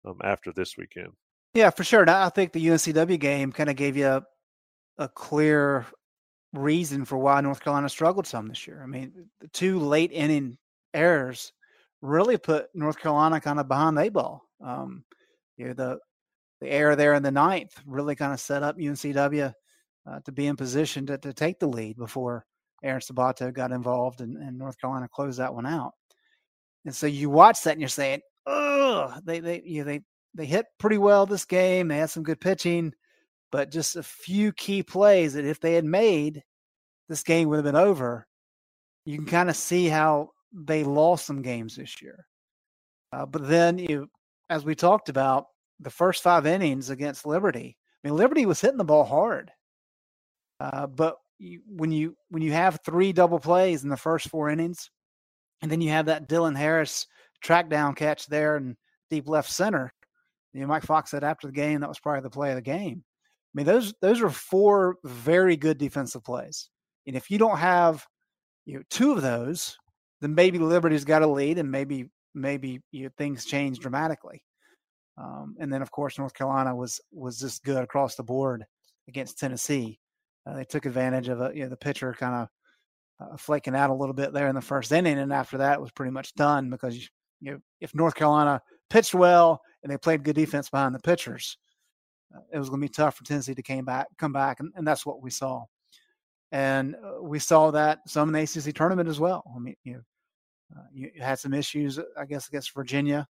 um, 0.05 0.19
after 0.23 0.53
this 0.53 0.77
weekend. 0.77 1.09
Yeah, 1.55 1.71
for 1.71 1.83
sure. 1.83 2.05
Now, 2.05 2.23
I 2.23 2.29
think 2.29 2.53
the 2.53 2.67
UNCW 2.67 3.19
game 3.19 3.51
kind 3.51 3.71
of 3.71 3.75
gave 3.75 3.97
you 3.97 4.05
a, 4.05 4.23
a 4.99 5.09
clear 5.09 5.87
reason 6.53 7.05
for 7.05 7.17
why 7.17 7.41
North 7.41 7.63
Carolina 7.63 7.89
struggled 7.89 8.27
some 8.27 8.47
this 8.47 8.67
year. 8.67 8.81
I 8.83 8.87
mean, 8.87 9.29
the 9.39 9.47
two 9.49 9.79
late 9.79 10.11
inning 10.11 10.57
errors 10.93 11.53
really 12.01 12.37
put 12.37 12.67
North 12.73 12.99
Carolina 12.99 13.39
kind 13.39 13.59
of 13.59 13.67
behind 13.67 13.97
the 13.97 14.09
ball. 14.09 14.43
Um, 14.63 15.03
you 15.57 15.67
know, 15.67 15.73
the 15.73 15.99
the 16.61 16.69
error 16.69 16.95
there 16.95 17.13
in 17.13 17.23
the 17.23 17.31
ninth 17.31 17.73
really 17.85 18.15
kind 18.15 18.33
of 18.33 18.39
set 18.39 18.63
up 18.63 18.77
UNCW 18.77 19.53
uh, 20.09 20.19
to 20.25 20.31
be 20.31 20.47
in 20.47 20.57
position 20.57 21.05
to, 21.05 21.17
to 21.17 21.33
take 21.33 21.59
the 21.59 21.67
lead 21.67 21.97
before 21.97 22.45
Aaron 22.83 23.01
Sabato 23.01 23.53
got 23.53 23.71
involved 23.71 24.21
and, 24.21 24.37
and 24.37 24.57
North 24.57 24.79
Carolina 24.79 25.07
closed 25.07 25.39
that 25.39 25.53
one 25.53 25.65
out. 25.65 25.93
And 26.85 26.95
so 26.95 27.07
you 27.07 27.29
watch 27.29 27.63
that 27.63 27.71
and 27.71 27.81
you're 27.81 27.89
saying, 27.89 28.21
oh, 28.45 29.13
they 29.23 29.39
they 29.39 29.61
you 29.63 29.79
know, 29.79 29.85
they 29.85 30.01
they 30.33 30.45
hit 30.45 30.65
pretty 30.79 30.97
well 30.97 31.25
this 31.25 31.45
game. 31.45 31.87
They 31.87 31.97
had 31.97 32.09
some 32.09 32.23
good 32.23 32.39
pitching, 32.39 32.93
but 33.51 33.71
just 33.71 33.95
a 33.95 34.03
few 34.03 34.51
key 34.53 34.83
plays 34.83 35.33
that 35.33 35.45
if 35.45 35.59
they 35.59 35.73
had 35.73 35.85
made, 35.85 36.43
this 37.07 37.23
game 37.23 37.49
would 37.49 37.57
have 37.57 37.65
been 37.65 37.75
over. 37.75 38.27
You 39.05 39.17
can 39.17 39.25
kind 39.25 39.49
of 39.49 39.55
see 39.55 39.87
how 39.87 40.29
they 40.53 40.83
lost 40.83 41.25
some 41.25 41.41
games 41.41 41.75
this 41.75 42.01
year. 42.01 42.25
Uh, 43.11 43.25
but 43.25 43.47
then 43.47 43.77
you, 43.77 44.07
as 44.49 44.63
we 44.63 44.75
talked 44.75 45.09
about, 45.09 45.45
the 45.79 45.89
first 45.89 46.21
five 46.21 46.45
innings 46.45 46.89
against 46.89 47.25
Liberty. 47.25 47.77
I 48.03 48.07
mean, 48.07 48.17
Liberty 48.17 48.45
was 48.45 48.61
hitting 48.61 48.77
the 48.77 48.83
ball 48.83 49.03
hard, 49.03 49.51
uh, 50.59 50.87
but 50.87 51.15
you, 51.39 51.61
when 51.67 51.91
you 51.91 52.15
when 52.29 52.41
you 52.41 52.51
have 52.51 52.79
three 52.85 53.13
double 53.13 53.39
plays 53.39 53.83
in 53.83 53.89
the 53.89 53.97
first 53.97 54.29
four 54.29 54.49
innings, 54.49 54.89
and 55.61 55.71
then 55.71 55.81
you 55.81 55.89
have 55.89 56.05
that 56.07 56.27
Dylan 56.27 56.55
Harris 56.55 57.07
track 57.41 57.69
down 57.69 57.95
catch 57.95 58.27
there 58.27 58.57
and 58.57 58.75
deep 59.09 59.27
left 59.27 59.49
center, 59.49 59.91
you 60.53 60.61
know, 60.61 60.67
Mike 60.67 60.83
Fox 60.83 61.11
said 61.11 61.23
after 61.23 61.47
the 61.47 61.53
game 61.53 61.81
that 61.81 61.89
was 61.89 61.99
probably 61.99 62.21
the 62.21 62.29
play 62.29 62.49
of 62.49 62.55
the 62.55 62.61
game. 62.61 63.03
I 63.49 63.53
mean, 63.53 63.65
those 63.65 63.93
those 64.01 64.21
are 64.21 64.29
four 64.29 64.97
very 65.03 65.57
good 65.57 65.77
defensive 65.77 66.23
plays, 66.23 66.69
and 67.07 67.15
if 67.15 67.31
you 67.31 67.37
don't 67.37 67.57
have 67.57 68.05
you 68.65 68.75
know 68.75 68.83
two 68.89 69.13
of 69.13 69.21
those, 69.21 69.77
then 70.21 70.35
maybe 70.35 70.59
Liberty's 70.59 71.05
got 71.05 71.23
a 71.23 71.27
lead, 71.27 71.57
and 71.57 71.71
maybe 71.71 72.09
maybe 72.35 72.81
you 72.91 73.03
know, 73.05 73.09
things 73.17 73.45
change 73.45 73.79
dramatically. 73.79 74.43
Um, 75.17 75.55
and 75.59 75.73
then 75.73 75.81
of 75.81 75.91
course 75.91 76.17
North 76.17 76.33
Carolina 76.33 76.75
was 76.75 77.01
was 77.11 77.39
just 77.39 77.63
good 77.63 77.83
across 77.83 78.15
the 78.15 78.23
board 78.23 78.65
against 79.07 79.39
Tennessee. 79.39 79.99
Uh, 80.45 80.55
they 80.55 80.63
took 80.63 80.85
advantage 80.85 81.27
of 81.27 81.41
a, 81.41 81.51
you 81.53 81.63
know, 81.63 81.69
the 81.69 81.77
pitcher 81.77 82.15
kind 82.17 82.35
of 82.35 82.47
uh, 83.33 83.37
flaking 83.37 83.75
out 83.75 83.89
a 83.89 83.93
little 83.93 84.13
bit 84.13 84.31
there 84.31 84.47
in 84.47 84.55
the 84.55 84.61
first 84.61 84.91
inning, 84.91 85.19
and 85.19 85.33
after 85.33 85.57
that 85.57 85.81
was 85.81 85.91
pretty 85.91 86.11
much 86.11 86.33
done 86.35 86.69
because 86.69 86.95
you, 87.41 87.51
know, 87.51 87.59
if 87.81 87.93
North 87.93 88.15
Carolina 88.15 88.61
pitched 88.89 89.13
well 89.13 89.61
and 89.83 89.91
they 89.91 89.97
played 89.97 90.23
good 90.23 90.35
defense 90.35 90.69
behind 90.69 90.95
the 90.95 90.99
pitchers, 90.99 91.57
it 92.51 92.59
was 92.59 92.69
going 92.69 92.81
to 92.81 92.87
be 92.87 92.93
tough 92.93 93.15
for 93.15 93.23
Tennessee 93.23 93.55
to 93.55 93.61
came 93.61 93.85
back, 93.85 94.07
come 94.17 94.33
back, 94.33 94.59
and, 94.59 94.71
and 94.75 94.87
that's 94.87 95.05
what 95.05 95.21
we 95.21 95.29
saw. 95.29 95.65
And 96.51 96.95
uh, 96.95 97.21
we 97.21 97.39
saw 97.39 97.71
that 97.71 97.99
some 98.07 98.29
in 98.29 98.33
the 98.33 98.41
ACC 98.41 98.73
tournament 98.73 99.09
as 99.09 99.19
well. 99.19 99.43
I 99.55 99.59
mean, 99.59 99.75
you 99.83 99.93
know, 99.93 100.01
uh, 100.75 100.83
you 100.93 101.11
had 101.19 101.39
some 101.39 101.53
issues, 101.53 101.99
I 102.17 102.25
guess, 102.25 102.47
against 102.47 102.73
Virginia 102.73 103.27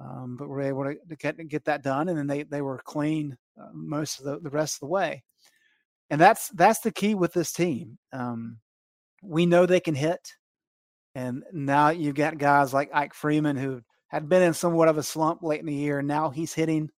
um, 0.00 0.36
but 0.38 0.48
we're 0.48 0.62
able 0.62 0.84
to, 0.84 0.96
to 1.08 1.16
get, 1.16 1.48
get 1.48 1.64
that 1.64 1.82
done, 1.82 2.08
and 2.08 2.16
then 2.16 2.26
they 2.26 2.44
they 2.44 2.62
were 2.62 2.80
clean 2.84 3.36
uh, 3.60 3.68
most 3.72 4.20
of 4.20 4.24
the, 4.24 4.38
the 4.40 4.50
rest 4.50 4.76
of 4.76 4.80
the 4.80 4.86
way, 4.86 5.24
and 6.10 6.20
that's 6.20 6.48
that's 6.50 6.80
the 6.80 6.92
key 6.92 7.14
with 7.14 7.32
this 7.32 7.52
team. 7.52 7.98
Um, 8.12 8.58
we 9.22 9.46
know 9.46 9.66
they 9.66 9.80
can 9.80 9.96
hit, 9.96 10.34
and 11.14 11.42
now 11.52 11.88
you've 11.88 12.14
got 12.14 12.38
guys 12.38 12.72
like 12.72 12.90
Ike 12.94 13.14
Freeman 13.14 13.56
who 13.56 13.82
had 14.06 14.28
been 14.28 14.42
in 14.42 14.54
somewhat 14.54 14.88
of 14.88 14.98
a 14.98 15.02
slump 15.02 15.42
late 15.42 15.60
in 15.60 15.66
the 15.66 15.74
year, 15.74 15.98
and 15.98 16.08
now 16.08 16.30
he's 16.30 16.54
hitting. 16.54 16.90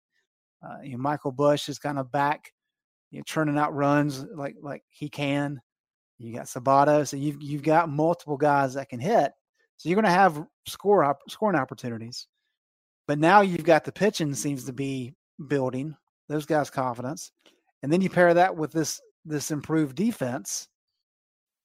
Uh, 0.64 0.78
you 0.84 0.92
know, 0.92 0.98
Michael 0.98 1.32
Busch 1.32 1.70
is 1.70 1.80
kind 1.80 2.00
of 2.00 2.12
back, 2.12 2.52
you 3.12 3.20
know, 3.20 3.24
churning 3.24 3.58
out 3.58 3.74
runs 3.74 4.26
like 4.36 4.56
like 4.62 4.84
he 4.90 5.10
can. 5.10 5.62
You 6.18 6.36
got 6.36 6.46
Sabato, 6.48 7.08
so 7.08 7.18
you've 7.18 7.42
you've 7.42 7.64
got 7.64 7.90
multiple 7.90 8.38
guys 8.38 8.74
that 8.74 8.90
can 8.90 9.00
hit. 9.00 9.32
So 9.78 9.88
you're 9.88 9.96
going 9.96 10.04
to 10.06 10.12
have 10.12 10.44
score 10.68 11.06
op- 11.06 11.30
scoring 11.30 11.58
opportunities. 11.58 12.28
But 13.08 13.20
now 13.20 13.42
you've 13.42 13.64
got 13.64 13.86
the 13.86 13.92
pitching 13.94 14.34
seems 14.34 14.66
to 14.66 14.74
be 14.74 15.14
building 15.48 15.96
those 16.28 16.46
guys' 16.46 16.70
confidence, 16.70 17.32
and 17.82 17.92
then 17.92 18.02
you 18.02 18.10
pair 18.10 18.34
that 18.34 18.56
with 18.56 18.72
this 18.72 19.02
this 19.26 19.52
improved 19.52 19.96
defense. 19.96 20.68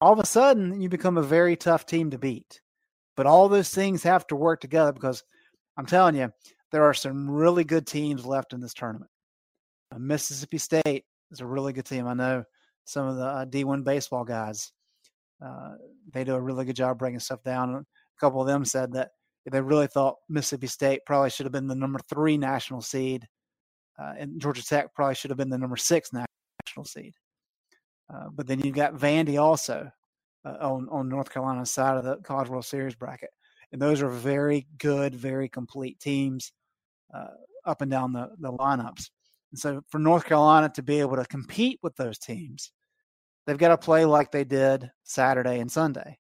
All 0.01 0.13
of 0.13 0.19
a 0.19 0.27
sudden, 0.27 0.81
you 0.81 0.89
become 0.89 1.17
a 1.17 1.23
very 1.23 1.57
tough 1.57 1.87
team 1.87 2.11
to 2.11 2.19
beat. 2.19 2.61
But 3.17 3.27
all 3.27 3.49
those 3.49 3.71
things 3.71 4.03
have 4.03 4.27
to 4.29 4.37
work 4.37 4.61
together 4.61 4.93
because 4.93 5.23
I'm 5.77 5.87
telling 5.87 6.17
you, 6.17 6.33
there 6.75 6.83
are 6.83 6.93
some 6.93 7.31
really 7.31 7.62
good 7.62 7.87
teams 7.87 8.26
left 8.26 8.52
in 8.52 8.59
this 8.59 8.75
tournament. 8.75 9.09
Uh, 9.95 9.99
Mississippi 10.00 10.59
State 10.59 11.04
is 11.31 11.38
a 11.38 11.47
really 11.47 11.73
good 11.73 11.85
team. 11.85 12.09
I 12.09 12.14
know 12.14 12.43
some 12.85 13.07
of 13.07 13.14
the 13.14 13.26
uh, 13.26 13.47
D1 13.47 13.85
baseball 13.85 14.25
guys. 14.25 14.73
Uh, 15.40 15.75
they 16.12 16.25
do 16.25 16.35
a 16.35 16.40
really 16.40 16.64
good 16.64 16.75
job 16.75 16.99
breaking 16.99 17.21
stuff 17.21 17.45
down. 17.45 17.76
A 17.76 17.85
couple 18.19 18.40
of 18.40 18.49
them 18.49 18.64
said 18.64 18.93
that 18.95 19.11
they 19.49 19.61
really 19.61 19.87
thought 19.87 20.16
Mississippi 20.28 20.66
State 20.66 21.02
probably 21.07 21.31
should 21.31 21.47
have 21.47 21.52
been 21.52 21.69
the 21.69 21.76
number 21.76 22.00
three 22.09 22.37
national 22.37 22.83
seed, 22.83 23.25
uh, 23.97 24.14
and 24.19 24.40
Georgia 24.40 24.64
Tech 24.64 24.93
probably 24.97 25.14
should 25.14 25.31
have 25.31 25.38
been 25.38 25.50
the 25.50 25.59
number 25.59 25.76
six 25.76 26.11
national 26.12 26.87
seed. 26.87 27.14
Uh, 28.12 28.31
but 28.35 28.49
then 28.49 28.59
you've 28.59 28.75
got 28.75 28.95
Vandy 28.95 29.40
also 29.40 29.88
uh, 30.45 30.57
on 30.61 30.88
on 30.90 31.09
North 31.09 31.31
Carolina's 31.31 31.71
side 31.71 31.97
of 31.97 32.02
the 32.02 32.16
College 32.25 32.49
World 32.49 32.64
Series 32.64 32.97
bracket, 32.97 33.31
and 33.71 33.81
those 33.81 34.02
are 34.02 34.09
very 34.09 34.66
good, 34.78 35.14
very 35.14 35.49
complete 35.49 36.00
teams 36.00 36.50
uh, 37.14 37.28
up 37.66 37.83
and 37.83 37.90
down 37.90 38.12
the 38.12 38.30
the 38.38 38.52
lineups. 38.52 39.11
And 39.52 39.59
so 39.59 39.83
for 39.88 39.99
North 39.99 40.25
Carolina 40.25 40.71
to 40.75 40.83
be 40.83 41.00
able 41.00 41.16
to 41.16 41.25
compete 41.26 41.78
with 41.83 41.94
those 41.97 42.18
teams, 42.18 42.73
they've 43.47 43.59
got 43.59 43.68
to 43.68 43.78
play 43.78 44.04
like 44.04 44.33
they 44.33 44.44
did 44.44 44.90
Saturday 45.04 45.61
and 45.61 45.71
Sunday 45.71 46.18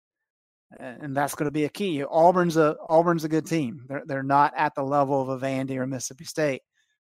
and 0.78 1.16
that's 1.16 1.34
going 1.34 1.46
to 1.46 1.52
be 1.52 1.64
a 1.64 1.68
key. 1.68 2.04
Auburn's 2.04 2.56
a 2.56 2.76
Auburn's 2.88 3.24
a 3.24 3.28
good 3.28 3.46
team. 3.46 3.84
They're 3.88 4.02
they're 4.06 4.22
not 4.22 4.52
at 4.56 4.74
the 4.74 4.82
level 4.82 5.20
of 5.20 5.28
a 5.28 5.38
Vandy 5.38 5.76
or 5.76 5.86
Mississippi 5.86 6.24
State, 6.24 6.62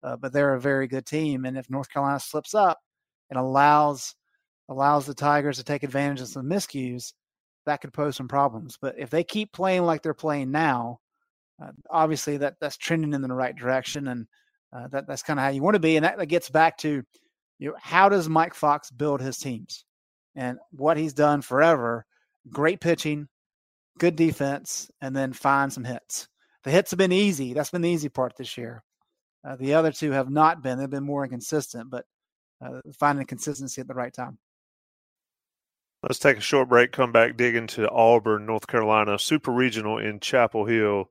uh, 0.03 0.17
but 0.17 0.33
they're 0.33 0.55
a 0.55 0.61
very 0.61 0.87
good 0.87 1.07
team. 1.07 1.45
And 1.45 1.57
if 1.57 1.71
North 1.71 1.91
Carolina 1.91 2.21
slips 2.21 2.55
up 2.55 2.79
and 3.31 3.39
allows 3.39 4.15
allows 4.69 5.07
the 5.07 5.15
Tigers 5.15 5.57
to 5.57 5.65
take 5.65 5.83
advantage 5.83 6.21
of 6.21 6.29
some 6.29 6.47
miscues, 6.47 7.13
that 7.67 7.81
could 7.81 7.93
pose 7.93 8.17
some 8.17 8.29
problems. 8.29 8.79
But 8.81 8.97
if 8.99 9.11
they 9.11 9.25
keep 9.25 9.53
playing 9.53 9.83
like 9.83 10.03
they're 10.03 10.15
playing 10.15 10.51
now, 10.51 11.01
uh, 11.63 11.73
obviously 11.91 12.37
that 12.39 12.57
that's 12.61 12.77
trending 12.77 13.15
in 13.15 13.23
the 13.23 13.29
right 13.29 13.57
direction, 13.57 14.09
and 14.09 14.27
uh, 14.73 14.89
that 14.89 15.07
that's 15.07 15.23
kind 15.23 15.39
of 15.39 15.45
how 15.45 15.51
you 15.51 15.63
want 15.63 15.75
to 15.75 15.81
be. 15.81 15.97
And 15.97 16.05
that, 16.05 16.19
that 16.19 16.27
gets 16.27 16.51
back 16.51 16.79
to 16.79 17.03
you 17.59 17.69
know 17.69 17.77
how 17.81 18.09
does 18.09 18.29
Mike 18.29 18.55
Fox 18.55 18.91
build 18.91 19.21
his 19.21 19.39
teams, 19.39 19.85
and 20.35 20.59
what 20.71 20.97
he's 20.97 21.15
done 21.15 21.43
forever. 21.43 22.05
Great 22.51 22.81
pitching, 22.81 23.29
good 23.99 24.17
defense, 24.17 24.91
and 25.01 25.15
then 25.15 25.33
find 25.33 25.73
some 25.73 25.85
hits. 25.85 26.29
The 26.65 26.71
hits 26.71 26.91
have 26.91 26.99
been 26.99 27.13
easy. 27.13 27.53
That's 27.53 27.71
been 27.71 27.83
the 27.83 27.91
easy 27.91 28.09
part 28.09 28.37
this 28.37 28.57
year. 28.57 28.83
Uh, 29.47 29.57
the 29.57 29.75
other 29.75 29.93
two 29.93 30.11
have 30.13 30.31
not 30.31 30.63
been. 30.63 30.79
They've 30.79 30.91
been 30.91 31.05
more 31.05 31.25
inconsistent, 31.25 31.91
but 31.91 32.05
uh, 32.65 32.81
finding 32.99 33.27
consistency 33.27 33.81
at 33.81 33.89
the 33.89 33.95
right 33.95 34.13
time. 34.13 34.39
Let's 36.03 36.19
take 36.19 36.37
a 36.37 36.41
short 36.41 36.69
break, 36.69 36.93
come 36.93 37.11
back, 37.11 37.37
dig 37.37 37.57
into 37.57 37.89
Auburn, 37.91 38.47
North 38.47 38.67
Carolina, 38.69 39.19
super 39.19 39.51
regional 39.51 39.99
in 39.99 40.21
Chapel 40.21 40.65
Hill, 40.65 41.11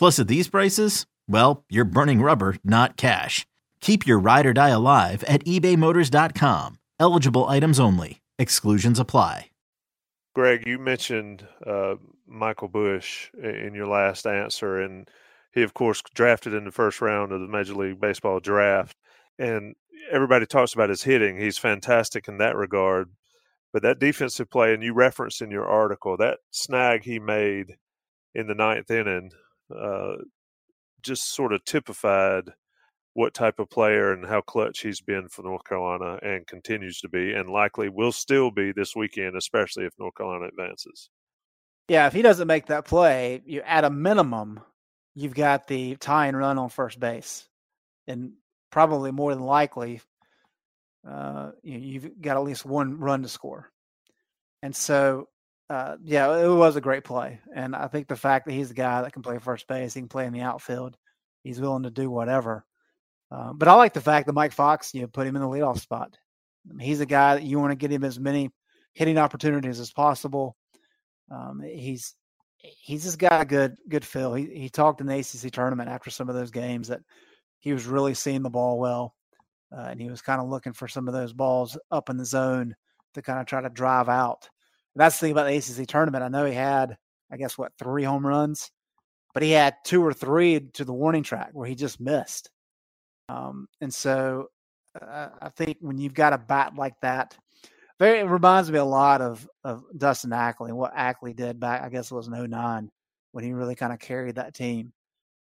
Plus, 0.00 0.18
at 0.18 0.28
these 0.28 0.48
prices, 0.48 1.04
well, 1.28 1.66
you're 1.68 1.84
burning 1.84 2.22
rubber, 2.22 2.56
not 2.64 2.96
cash. 2.96 3.46
Keep 3.82 4.06
your 4.06 4.18
ride 4.18 4.46
or 4.46 4.54
die 4.54 4.70
alive 4.70 5.22
at 5.24 5.44
ebaymotors.com. 5.44 6.78
Eligible 6.98 7.46
items 7.46 7.78
only. 7.78 8.22
Exclusions 8.38 8.98
apply. 8.98 9.50
Greg, 10.34 10.66
you 10.66 10.78
mentioned 10.78 11.46
uh, 11.66 11.96
Michael 12.26 12.68
Busch 12.68 13.28
in 13.42 13.74
your 13.74 13.88
last 13.88 14.26
answer, 14.26 14.80
and 14.80 15.06
he, 15.52 15.60
of 15.60 15.74
course, 15.74 16.00
drafted 16.14 16.54
in 16.54 16.64
the 16.64 16.70
first 16.70 17.02
round 17.02 17.30
of 17.30 17.42
the 17.42 17.46
Major 17.46 17.74
League 17.74 18.00
Baseball 18.00 18.40
draft. 18.40 18.96
And 19.38 19.74
everybody 20.10 20.46
talks 20.46 20.72
about 20.72 20.88
his 20.88 21.02
hitting. 21.02 21.38
He's 21.38 21.58
fantastic 21.58 22.26
in 22.26 22.38
that 22.38 22.56
regard. 22.56 23.10
But 23.70 23.82
that 23.82 23.98
defensive 23.98 24.48
play, 24.48 24.72
and 24.72 24.82
you 24.82 24.94
referenced 24.94 25.42
in 25.42 25.50
your 25.50 25.66
article, 25.66 26.16
that 26.16 26.38
snag 26.50 27.04
he 27.04 27.18
made 27.18 27.76
in 28.34 28.46
the 28.46 28.54
ninth 28.54 28.90
inning 28.90 29.32
uh, 29.72 30.22
just 31.02 31.34
sort 31.34 31.52
of 31.52 31.64
typified 31.64 32.50
what 33.14 33.34
type 33.34 33.58
of 33.58 33.68
player 33.68 34.12
and 34.12 34.26
how 34.26 34.40
clutch 34.40 34.80
he's 34.80 35.00
been 35.00 35.28
for 35.28 35.42
North 35.42 35.64
Carolina 35.64 36.18
and 36.22 36.46
continues 36.46 37.00
to 37.00 37.08
be, 37.08 37.32
and 37.32 37.50
likely 37.50 37.88
will 37.88 38.12
still 38.12 38.50
be 38.50 38.72
this 38.72 38.94
weekend, 38.94 39.36
especially 39.36 39.84
if 39.84 39.92
North 39.98 40.14
Carolina 40.14 40.46
advances. 40.46 41.10
Yeah, 41.88 42.06
if 42.06 42.12
he 42.12 42.22
doesn't 42.22 42.46
make 42.46 42.66
that 42.66 42.84
play, 42.84 43.42
you 43.44 43.62
at 43.62 43.84
a 43.84 43.90
minimum, 43.90 44.60
you've 45.14 45.34
got 45.34 45.66
the 45.66 45.96
tie 45.96 46.28
and 46.28 46.36
run 46.36 46.56
on 46.56 46.68
first 46.68 47.00
base, 47.00 47.48
and 48.06 48.32
probably 48.70 49.10
more 49.10 49.34
than 49.34 49.44
likely, 49.44 50.00
uh, 51.08 51.50
you, 51.62 52.00
have 52.00 52.20
got 52.20 52.36
at 52.36 52.44
least 52.44 52.64
one 52.64 53.00
run 53.00 53.22
to 53.22 53.28
score. 53.28 53.70
And 54.62 54.74
so 54.74 55.28
uh, 55.70 55.96
yeah, 56.02 56.36
it 56.36 56.48
was 56.48 56.74
a 56.74 56.80
great 56.80 57.04
play, 57.04 57.38
and 57.54 57.76
I 57.76 57.86
think 57.86 58.08
the 58.08 58.16
fact 58.16 58.46
that 58.46 58.52
he's 58.52 58.68
the 58.68 58.74
guy 58.74 59.02
that 59.02 59.12
can 59.12 59.22
play 59.22 59.38
first 59.38 59.68
base, 59.68 59.94
he 59.94 60.00
can 60.00 60.08
play 60.08 60.26
in 60.26 60.32
the 60.32 60.40
outfield, 60.40 60.96
he's 61.44 61.60
willing 61.60 61.84
to 61.84 61.90
do 61.90 62.10
whatever. 62.10 62.64
Uh, 63.30 63.52
but 63.52 63.68
I 63.68 63.74
like 63.74 63.92
the 63.92 64.00
fact 64.00 64.26
that 64.26 64.32
Mike 64.32 64.50
Fox, 64.50 64.92
you 64.92 65.02
know, 65.02 65.06
put 65.06 65.28
him 65.28 65.36
in 65.36 65.42
the 65.42 65.48
leadoff 65.48 65.78
spot. 65.78 66.18
I 66.68 66.72
mean, 66.72 66.84
he's 66.84 66.98
a 66.98 67.06
guy 67.06 67.36
that 67.36 67.44
you 67.44 67.60
want 67.60 67.70
to 67.70 67.76
get 67.76 67.92
him 67.92 68.02
as 68.02 68.18
many 68.18 68.50
hitting 68.94 69.16
opportunities 69.16 69.78
as 69.78 69.92
possible. 69.92 70.56
Um, 71.30 71.62
he's 71.64 72.16
he's 72.56 73.04
just 73.04 73.20
got 73.20 73.42
a 73.42 73.44
good 73.44 73.76
good 73.88 74.04
feel. 74.04 74.34
He 74.34 74.46
he 74.46 74.68
talked 74.68 75.00
in 75.00 75.06
the 75.06 75.18
ACC 75.20 75.52
tournament 75.52 75.88
after 75.88 76.10
some 76.10 76.28
of 76.28 76.34
those 76.34 76.50
games 76.50 76.88
that 76.88 77.00
he 77.60 77.72
was 77.72 77.86
really 77.86 78.14
seeing 78.14 78.42
the 78.42 78.50
ball 78.50 78.80
well, 78.80 79.14
uh, 79.72 79.82
and 79.82 80.00
he 80.00 80.10
was 80.10 80.20
kind 80.20 80.40
of 80.40 80.48
looking 80.48 80.72
for 80.72 80.88
some 80.88 81.06
of 81.06 81.14
those 81.14 81.32
balls 81.32 81.78
up 81.92 82.10
in 82.10 82.16
the 82.16 82.24
zone 82.24 82.74
to 83.14 83.22
kind 83.22 83.38
of 83.38 83.46
try 83.46 83.60
to 83.60 83.70
drive 83.70 84.08
out 84.08 84.48
that's 84.96 85.18
the 85.18 85.26
thing 85.26 85.32
about 85.32 85.46
the 85.46 85.56
ACC 85.56 85.86
tournament. 85.86 86.24
I 86.24 86.28
know 86.28 86.44
he 86.44 86.54
had, 86.54 86.96
I 87.32 87.36
guess, 87.36 87.56
what 87.56 87.72
three 87.78 88.04
home 88.04 88.26
runs, 88.26 88.70
but 89.34 89.42
he 89.42 89.52
had 89.52 89.74
two 89.84 90.04
or 90.04 90.12
three 90.12 90.60
to 90.74 90.84
the 90.84 90.92
warning 90.92 91.22
track 91.22 91.50
where 91.52 91.68
he 91.68 91.74
just 91.74 92.00
missed. 92.00 92.50
Um, 93.28 93.68
and 93.80 93.92
so 93.92 94.48
uh, 95.00 95.28
I 95.40 95.48
think 95.50 95.78
when 95.80 95.98
you've 95.98 96.14
got 96.14 96.32
a 96.32 96.38
bat 96.38 96.74
like 96.76 96.94
that, 97.02 97.36
very 97.98 98.20
it 98.20 98.24
reminds 98.24 98.70
me 98.70 98.78
a 98.78 98.84
lot 98.84 99.20
of 99.20 99.46
of 99.62 99.84
Dustin 99.96 100.32
Ackley 100.32 100.70
and 100.70 100.78
what 100.78 100.92
Ackley 100.94 101.34
did 101.34 101.60
back. 101.60 101.82
I 101.82 101.90
guess 101.90 102.10
it 102.10 102.14
was 102.14 102.28
in 102.28 102.50
09 102.50 102.90
when 103.32 103.44
he 103.44 103.52
really 103.52 103.74
kind 103.76 103.92
of 103.92 103.98
carried 103.98 104.36
that 104.36 104.54
team, 104.54 104.92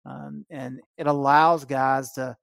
um, 0.04 0.44
and 0.50 0.80
it 0.98 1.06
allows 1.06 1.64
guys 1.64 2.12
to 2.12 2.36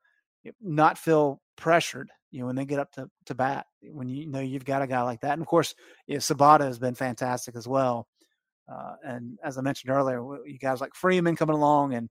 not 0.61 0.97
feel 0.97 1.39
pressured 1.59 2.09
you 2.31 2.41
know, 2.41 2.45
when 2.47 2.55
they 2.55 2.65
get 2.65 2.79
up 2.79 2.91
to, 2.93 3.09
to 3.25 3.35
bat, 3.35 3.65
when 3.81 4.07
you, 4.07 4.27
know 4.27 4.39
you've 4.39 4.65
got 4.65 4.81
a 4.81 4.87
guy 4.87 5.01
like 5.01 5.21
that. 5.21 5.33
And 5.33 5.41
of 5.41 5.47
course, 5.47 5.73
you 6.07 6.15
know, 6.15 6.19
Sabato 6.19 6.61
has 6.61 6.79
been 6.79 6.95
fantastic 6.95 7.55
as 7.55 7.67
well. 7.67 8.07
Uh, 8.71 8.93
and 9.03 9.39
as 9.43 9.57
I 9.57 9.61
mentioned 9.61 9.91
earlier, 9.91 10.21
you 10.45 10.59
guys 10.59 10.79
like 10.79 10.93
Freeman 10.93 11.35
coming 11.35 11.55
along 11.55 11.95
and 11.95 12.09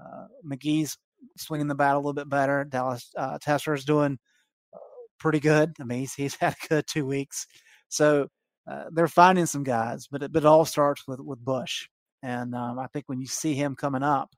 uh, 0.00 0.26
McGee's 0.48 0.96
swinging 1.36 1.66
the 1.66 1.74
bat 1.74 1.94
a 1.94 1.98
little 1.98 2.12
bit 2.12 2.28
better. 2.28 2.64
Dallas 2.64 3.10
uh, 3.16 3.38
is 3.44 3.84
doing 3.84 4.18
uh, 4.72 4.78
pretty 5.18 5.40
good. 5.40 5.72
I 5.80 5.84
mean, 5.84 6.00
he's, 6.00 6.14
he's 6.14 6.34
had 6.40 6.54
a 6.54 6.68
good 6.68 6.86
two 6.86 7.06
weeks. 7.06 7.46
So 7.88 8.28
uh, 8.70 8.84
they're 8.92 9.08
finding 9.08 9.46
some 9.46 9.64
guys, 9.64 10.06
but 10.10 10.22
it, 10.22 10.32
but 10.32 10.44
it 10.44 10.46
all 10.46 10.64
starts 10.64 11.02
with, 11.08 11.20
with 11.20 11.44
Busch. 11.44 11.88
And 12.22 12.54
um, 12.54 12.78
I 12.78 12.86
think 12.88 13.04
when 13.08 13.20
you 13.20 13.26
see 13.26 13.54
him 13.54 13.74
coming 13.74 14.02
up 14.02 14.30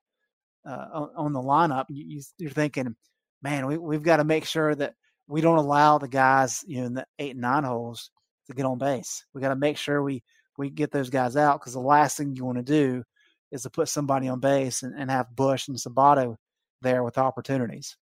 uh, 0.66 0.86
on, 0.92 1.10
on, 1.16 1.32
the 1.32 1.40
lineup, 1.40 1.84
you, 1.88 2.22
you, 2.38 2.46
are 2.48 2.50
thinking, 2.50 2.96
man, 3.42 3.66
we, 3.66 3.78
we've 3.78 4.02
got 4.02 4.18
to 4.18 4.24
make 4.24 4.44
sure 4.44 4.74
that– 4.74 4.94
we 5.28 5.42
don't 5.42 5.58
allow 5.58 5.98
the 5.98 6.08
guys, 6.08 6.64
you 6.66 6.80
know, 6.80 6.86
in 6.86 6.94
the 6.94 7.06
eight 7.18 7.32
and 7.32 7.42
nine 7.42 7.64
holes 7.64 8.10
to 8.46 8.54
get 8.54 8.66
on 8.66 8.78
base. 8.78 9.24
We 9.34 9.40
got 9.40 9.50
to 9.50 9.56
make 9.56 9.76
sure 9.76 10.02
we 10.02 10.22
we 10.56 10.70
get 10.70 10.90
those 10.90 11.10
guys 11.10 11.36
out 11.36 11.60
because 11.60 11.74
the 11.74 11.80
last 11.80 12.16
thing 12.16 12.34
you 12.34 12.44
want 12.44 12.58
to 12.58 12.64
do 12.64 13.04
is 13.52 13.62
to 13.62 13.70
put 13.70 13.88
somebody 13.88 14.26
on 14.28 14.40
base 14.40 14.82
and, 14.82 14.98
and 14.98 15.10
have 15.10 15.34
Busch 15.36 15.68
and 15.68 15.76
Sabato 15.76 16.34
there 16.82 17.04
with 17.04 17.16
opportunities. 17.16 17.96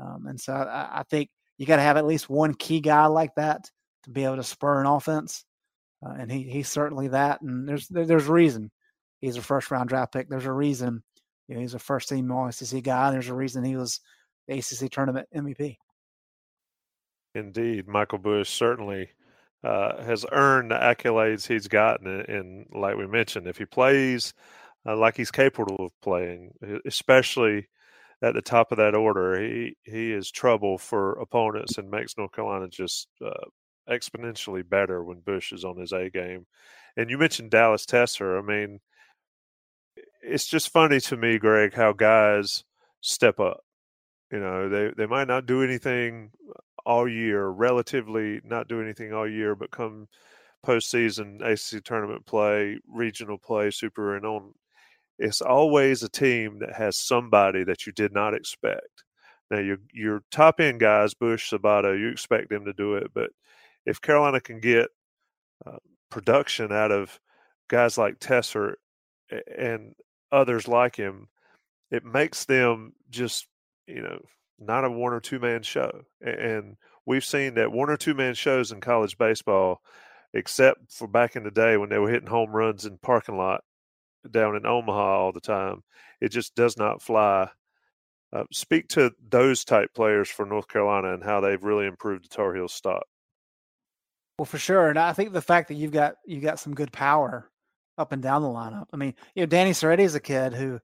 Um, 0.00 0.26
and 0.26 0.40
so 0.40 0.54
I, 0.54 1.00
I 1.00 1.02
think 1.10 1.28
you 1.58 1.66
got 1.66 1.76
to 1.76 1.82
have 1.82 1.96
at 1.96 2.06
least 2.06 2.30
one 2.30 2.54
key 2.54 2.80
guy 2.80 3.06
like 3.06 3.34
that 3.36 3.68
to 4.04 4.10
be 4.10 4.24
able 4.24 4.36
to 4.36 4.42
spur 4.44 4.80
an 4.80 4.86
offense. 4.86 5.44
Uh, 6.04 6.14
and 6.18 6.30
he 6.30 6.44
he's 6.44 6.68
certainly 6.68 7.08
that. 7.08 7.42
And 7.42 7.68
there's 7.68 7.88
there's 7.88 8.26
reason 8.26 8.70
he's 9.20 9.36
a 9.36 9.42
first 9.42 9.70
round 9.70 9.88
draft 9.88 10.12
pick. 10.12 10.28
There's 10.28 10.46
a 10.46 10.52
reason 10.52 11.02
you 11.48 11.56
know, 11.56 11.60
he's 11.60 11.74
a 11.74 11.80
first 11.80 12.08
team 12.08 12.30
All 12.30 12.50
SEC 12.52 12.82
guy. 12.84 13.10
There's 13.10 13.28
a 13.28 13.34
reason 13.34 13.64
he 13.64 13.76
was 13.76 14.00
the 14.48 14.58
ACC 14.58 14.90
tournament 14.90 15.28
MVP. 15.34 15.76
Indeed, 17.34 17.86
Michael 17.86 18.18
Busch 18.18 18.48
certainly 18.48 19.10
uh, 19.62 20.02
has 20.02 20.24
earned 20.32 20.70
the 20.70 20.76
accolades 20.76 21.46
he's 21.46 21.68
gotten. 21.68 22.06
And 22.06 22.66
like 22.72 22.96
we 22.96 23.06
mentioned, 23.06 23.46
if 23.46 23.58
he 23.58 23.66
plays 23.66 24.32
uh, 24.86 24.96
like 24.96 25.16
he's 25.16 25.30
capable 25.30 25.76
of 25.84 25.92
playing, 26.02 26.52
especially 26.86 27.68
at 28.22 28.34
the 28.34 28.42
top 28.42 28.72
of 28.72 28.78
that 28.78 28.94
order, 28.94 29.40
he 29.40 29.76
he 29.84 30.12
is 30.12 30.30
trouble 30.30 30.78
for 30.78 31.12
opponents 31.20 31.78
and 31.78 31.90
makes 31.90 32.16
North 32.16 32.32
Carolina 32.32 32.68
just 32.68 33.08
uh, 33.24 33.46
exponentially 33.88 34.68
better 34.68 35.02
when 35.04 35.20
Busch 35.20 35.52
is 35.52 35.64
on 35.64 35.78
his 35.78 35.92
A 35.92 36.10
game. 36.10 36.46
And 36.96 37.10
you 37.10 37.18
mentioned 37.18 37.50
Dallas 37.50 37.86
Tessar. 37.86 38.38
I 38.38 38.42
mean, 38.42 38.80
it's 40.22 40.46
just 40.46 40.70
funny 40.70 41.00
to 41.00 41.16
me, 41.16 41.38
Greg, 41.38 41.74
how 41.74 41.92
guys 41.92 42.64
step 43.00 43.38
up. 43.38 43.60
You 44.32 44.40
know, 44.40 44.68
they 44.68 44.92
they 44.96 45.06
might 45.06 45.28
not 45.28 45.46
do 45.46 45.62
anything 45.62 46.30
all 46.84 47.08
year, 47.08 47.46
relatively 47.48 48.40
not 48.44 48.68
do 48.68 48.80
anything 48.80 49.12
all 49.12 49.28
year, 49.28 49.54
but 49.54 49.70
come 49.70 50.08
postseason, 50.66 51.40
ACC 51.42 51.84
tournament 51.84 52.26
play, 52.26 52.78
regional 52.88 53.38
play, 53.38 53.70
super 53.70 54.16
and 54.16 54.26
on, 54.26 54.52
it's 55.18 55.40
always 55.40 56.02
a 56.02 56.08
team 56.08 56.58
that 56.60 56.74
has 56.74 56.96
somebody 56.98 57.64
that 57.64 57.86
you 57.86 57.92
did 57.92 58.12
not 58.12 58.34
expect. 58.34 59.04
Now 59.50 59.58
your 59.60 59.78
your 59.92 60.22
top 60.30 60.60
end 60.60 60.80
guys, 60.80 61.14
Busch, 61.14 61.50
Sabato, 61.52 61.98
you 61.98 62.08
expect 62.08 62.50
them 62.50 62.64
to 62.66 62.72
do 62.72 62.94
it, 62.96 63.10
but 63.14 63.30
if 63.86 64.00
Carolina 64.00 64.40
can 64.40 64.60
get 64.60 64.88
uh, 65.66 65.78
production 66.10 66.72
out 66.72 66.92
of 66.92 67.18
guys 67.68 67.98
like 67.98 68.18
Tessar 68.18 68.74
and 69.56 69.94
others 70.32 70.68
like 70.68 70.96
him, 70.96 71.28
it 71.90 72.04
makes 72.04 72.44
them 72.44 72.92
just 73.10 73.46
you 73.88 74.02
know 74.02 74.20
not 74.58 74.84
a 74.84 74.90
one 74.90 75.12
or 75.12 75.20
two 75.20 75.38
man 75.38 75.62
show. 75.62 76.02
And 76.20 76.76
we've 77.06 77.24
seen 77.24 77.54
that 77.54 77.72
one 77.72 77.90
or 77.90 77.96
two 77.96 78.14
man 78.14 78.34
shows 78.34 78.72
in 78.72 78.80
college 78.80 79.16
baseball, 79.18 79.82
except 80.34 80.92
for 80.92 81.08
back 81.08 81.36
in 81.36 81.44
the 81.44 81.50
day 81.50 81.76
when 81.76 81.88
they 81.88 81.98
were 81.98 82.10
hitting 82.10 82.28
home 82.28 82.50
runs 82.50 82.84
in 82.84 82.98
parking 82.98 83.36
lot, 83.36 83.62
down 84.30 84.56
in 84.56 84.66
Omaha 84.66 85.18
all 85.18 85.32
the 85.32 85.40
time. 85.40 85.82
It 86.20 86.30
just 86.30 86.54
does 86.54 86.76
not 86.76 87.02
fly. 87.02 87.48
Uh, 88.30 88.44
speak 88.52 88.88
to 88.88 89.10
those 89.26 89.64
type 89.64 89.94
players 89.94 90.28
for 90.28 90.44
North 90.44 90.68
Carolina 90.68 91.14
and 91.14 91.24
how 91.24 91.40
they've 91.40 91.62
really 91.62 91.86
improved 91.86 92.24
the 92.24 92.28
Tar 92.28 92.54
Heels 92.54 92.74
stock. 92.74 93.04
Well, 94.38 94.44
for 94.44 94.58
sure, 94.58 94.88
and 94.88 94.98
I 94.98 95.14
think 95.14 95.32
the 95.32 95.40
fact 95.40 95.68
that 95.68 95.74
you've 95.74 95.92
got 95.92 96.16
you've 96.26 96.42
got 96.42 96.60
some 96.60 96.74
good 96.74 96.92
power 96.92 97.50
up 97.96 98.12
and 98.12 98.22
down 98.22 98.42
the 98.42 98.48
lineup. 98.48 98.86
I 98.92 98.96
mean, 98.96 99.14
you 99.34 99.42
know, 99.42 99.46
Danny 99.46 99.70
Serretti 99.70 100.00
is 100.00 100.14
a 100.14 100.20
kid 100.20 100.52
who 100.52 100.78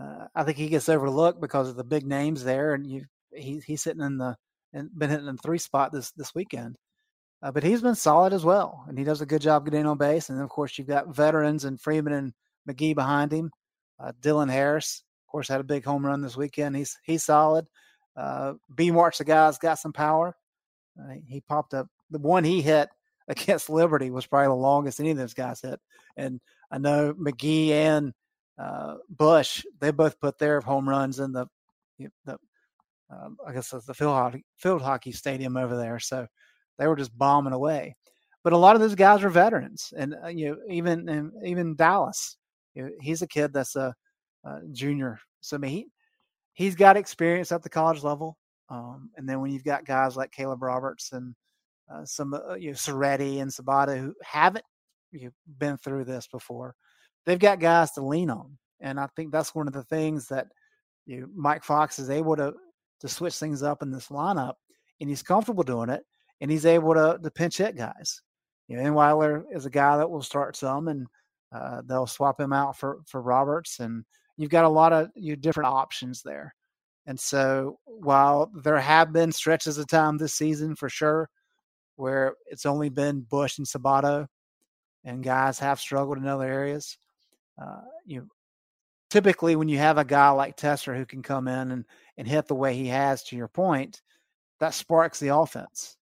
uh, 0.00 0.26
I 0.34 0.44
think 0.44 0.58
he 0.58 0.68
gets 0.68 0.88
overlooked 0.88 1.40
because 1.40 1.68
of 1.68 1.76
the 1.76 1.84
big 1.84 2.06
names 2.06 2.44
there, 2.44 2.74
and 2.74 2.86
you 2.86 3.04
he, 3.32 3.62
he's 3.64 3.82
sitting 3.82 4.02
in 4.02 4.18
the 4.18 4.36
and 4.72 4.90
been 4.96 5.10
hitting 5.10 5.28
in 5.28 5.38
three 5.38 5.58
spot 5.58 5.92
this 5.92 6.10
this 6.12 6.34
weekend. 6.34 6.76
Uh, 7.42 7.52
but 7.52 7.62
he's 7.62 7.82
been 7.82 7.94
solid 7.94 8.32
as 8.32 8.44
well, 8.44 8.84
and 8.88 8.98
he 8.98 9.04
does 9.04 9.20
a 9.20 9.26
good 9.26 9.42
job 9.42 9.64
getting 9.64 9.86
on 9.86 9.98
base. 9.98 10.30
And 10.30 10.40
of 10.40 10.48
course, 10.48 10.78
you've 10.78 10.88
got 10.88 11.14
veterans 11.14 11.64
and 11.64 11.80
Freeman 11.80 12.12
and 12.14 12.32
McGee 12.68 12.94
behind 12.94 13.32
him. 13.32 13.50
Uh, 14.00 14.12
Dylan 14.20 14.50
Harris, 14.50 15.04
of 15.26 15.30
course, 15.30 15.48
had 15.48 15.60
a 15.60 15.64
big 15.64 15.84
home 15.84 16.04
run 16.04 16.22
this 16.22 16.36
weekend. 16.36 16.74
He's 16.74 16.98
he's 17.04 17.22
solid. 17.22 17.66
Uh, 18.16 18.54
B 18.74 18.90
March, 18.90 19.18
the 19.18 19.24
guy's 19.24 19.58
got 19.58 19.78
some 19.78 19.92
power. 19.92 20.36
Uh, 20.98 21.14
he 21.26 21.40
popped 21.40 21.74
up. 21.74 21.88
The 22.10 22.18
one 22.18 22.44
he 22.44 22.62
hit 22.62 22.88
against 23.28 23.70
Liberty 23.70 24.10
was 24.10 24.26
probably 24.26 24.48
the 24.48 24.54
longest 24.54 24.98
any 24.98 25.10
of 25.10 25.16
those 25.16 25.34
guys 25.34 25.60
hit. 25.60 25.80
And 26.16 26.40
I 26.70 26.78
know 26.78 27.14
McGee 27.14 27.70
and 27.70 28.12
uh, 28.58 28.96
Busch, 29.08 29.64
they 29.80 29.90
both 29.90 30.20
put 30.20 30.38
their 30.38 30.60
home 30.60 30.88
runs 30.88 31.18
in 31.18 31.32
the, 31.32 31.46
the 31.98 32.38
uh, 33.12 33.28
I 33.46 33.52
guess 33.52 33.70
the 33.70 33.94
field 33.94 34.14
hockey, 34.14 34.44
field 34.56 34.82
hockey 34.82 35.12
stadium 35.12 35.56
over 35.56 35.76
there. 35.76 35.98
So 35.98 36.26
they 36.78 36.86
were 36.86 36.96
just 36.96 37.16
bombing 37.16 37.52
away. 37.52 37.96
But 38.42 38.52
a 38.52 38.58
lot 38.58 38.74
of 38.74 38.82
those 38.82 38.94
guys 38.94 39.24
are 39.24 39.30
veterans, 39.30 39.92
and 39.96 40.14
uh, 40.22 40.28
you 40.28 40.50
know, 40.50 40.56
even 40.68 41.08
and 41.08 41.32
even 41.44 41.76
Dallas, 41.76 42.36
you 42.74 42.82
know, 42.82 42.90
he's 43.00 43.22
a 43.22 43.26
kid 43.26 43.54
that's 43.54 43.74
a, 43.74 43.94
a, 44.44 44.60
junior. 44.70 45.18
So 45.40 45.56
I 45.56 45.60
mean, 45.60 45.70
he 45.70 45.86
he's 46.52 46.74
got 46.74 46.98
experience 46.98 47.52
at 47.52 47.62
the 47.62 47.70
college 47.70 48.02
level. 48.02 48.36
Um, 48.68 49.10
and 49.16 49.26
then 49.28 49.40
when 49.40 49.50
you've 49.50 49.64
got 49.64 49.86
guys 49.86 50.16
like 50.16 50.30
Caleb 50.30 50.62
Roberts 50.62 51.12
and 51.12 51.34
uh, 51.90 52.04
some 52.04 52.34
uh, 52.34 52.54
you 52.54 52.68
know 52.68 52.74
Serretti 52.74 53.40
and 53.40 53.50
Sabato 53.50 53.98
who 53.98 54.14
haven't 54.22 54.64
you 55.12 55.26
know, 55.26 55.30
been 55.58 55.78
through 55.78 56.04
this 56.04 56.26
before, 56.26 56.74
they've 57.26 57.38
got 57.38 57.60
guys 57.60 57.92
to 57.92 58.04
lean 58.04 58.30
on. 58.30 58.58
And 58.80 59.00
I 59.00 59.08
think 59.16 59.32
that's 59.32 59.54
one 59.54 59.66
of 59.66 59.74
the 59.74 59.84
things 59.84 60.28
that 60.28 60.48
you 61.06 61.20
know, 61.20 61.26
Mike 61.34 61.64
Fox 61.64 61.98
is 61.98 62.10
able 62.10 62.36
to 62.36 62.54
to 63.00 63.08
switch 63.08 63.36
things 63.36 63.62
up 63.62 63.82
in 63.82 63.90
this 63.90 64.08
lineup, 64.08 64.54
and 65.00 65.10
he's 65.10 65.22
comfortable 65.22 65.64
doing 65.64 65.90
it 65.90 66.02
and 66.40 66.50
he's 66.50 66.66
able 66.66 66.94
to, 66.94 67.18
to 67.22 67.30
pinch 67.30 67.58
hit 67.58 67.76
guys. 67.76 68.20
You 68.68 68.76
know, 68.76 68.92
Weiler 68.92 69.44
is 69.52 69.66
a 69.66 69.70
guy 69.70 69.96
that 69.96 70.10
will 70.10 70.22
start 70.22 70.56
some, 70.56 70.88
and 70.88 71.06
uh, 71.54 71.82
they'll 71.86 72.06
swap 72.06 72.40
him 72.40 72.52
out 72.52 72.76
for 72.76 73.00
for 73.06 73.20
Roberts, 73.20 73.80
and 73.80 74.04
you've 74.36 74.50
got 74.50 74.64
a 74.64 74.68
lot 74.68 74.92
of 74.92 75.08
you 75.14 75.36
different 75.36 75.68
options 75.68 76.22
there. 76.22 76.54
And 77.06 77.20
so, 77.20 77.78
while 77.84 78.50
there 78.62 78.80
have 78.80 79.12
been 79.12 79.32
stretches 79.32 79.76
of 79.76 79.86
time 79.86 80.16
this 80.16 80.34
season 80.34 80.74
for 80.76 80.88
sure 80.88 81.28
where 81.96 82.34
it's 82.46 82.66
only 82.66 82.88
been 82.88 83.20
Busch 83.20 83.58
and 83.58 83.66
Sabato, 83.66 84.26
and 85.04 85.22
guys 85.22 85.58
have 85.58 85.78
struggled 85.78 86.18
in 86.18 86.26
other 86.26 86.50
areas, 86.50 86.96
uh, 87.60 87.82
you 88.04 88.28
typically 89.10 89.54
when 89.54 89.68
you 89.68 89.78
have 89.78 89.98
a 89.98 90.04
guy 90.04 90.30
like 90.30 90.56
Tessar 90.56 90.96
who 90.96 91.06
can 91.06 91.22
come 91.22 91.48
in 91.48 91.70
and 91.70 91.84
and 92.16 92.26
hit 92.26 92.46
the 92.48 92.54
way 92.54 92.74
he 92.74 92.88
has, 92.88 93.22
to 93.24 93.36
your 93.36 93.48
point, 93.48 94.02
that 94.60 94.74
sparks 94.74 95.20
the 95.20 95.34
offense. 95.34 95.96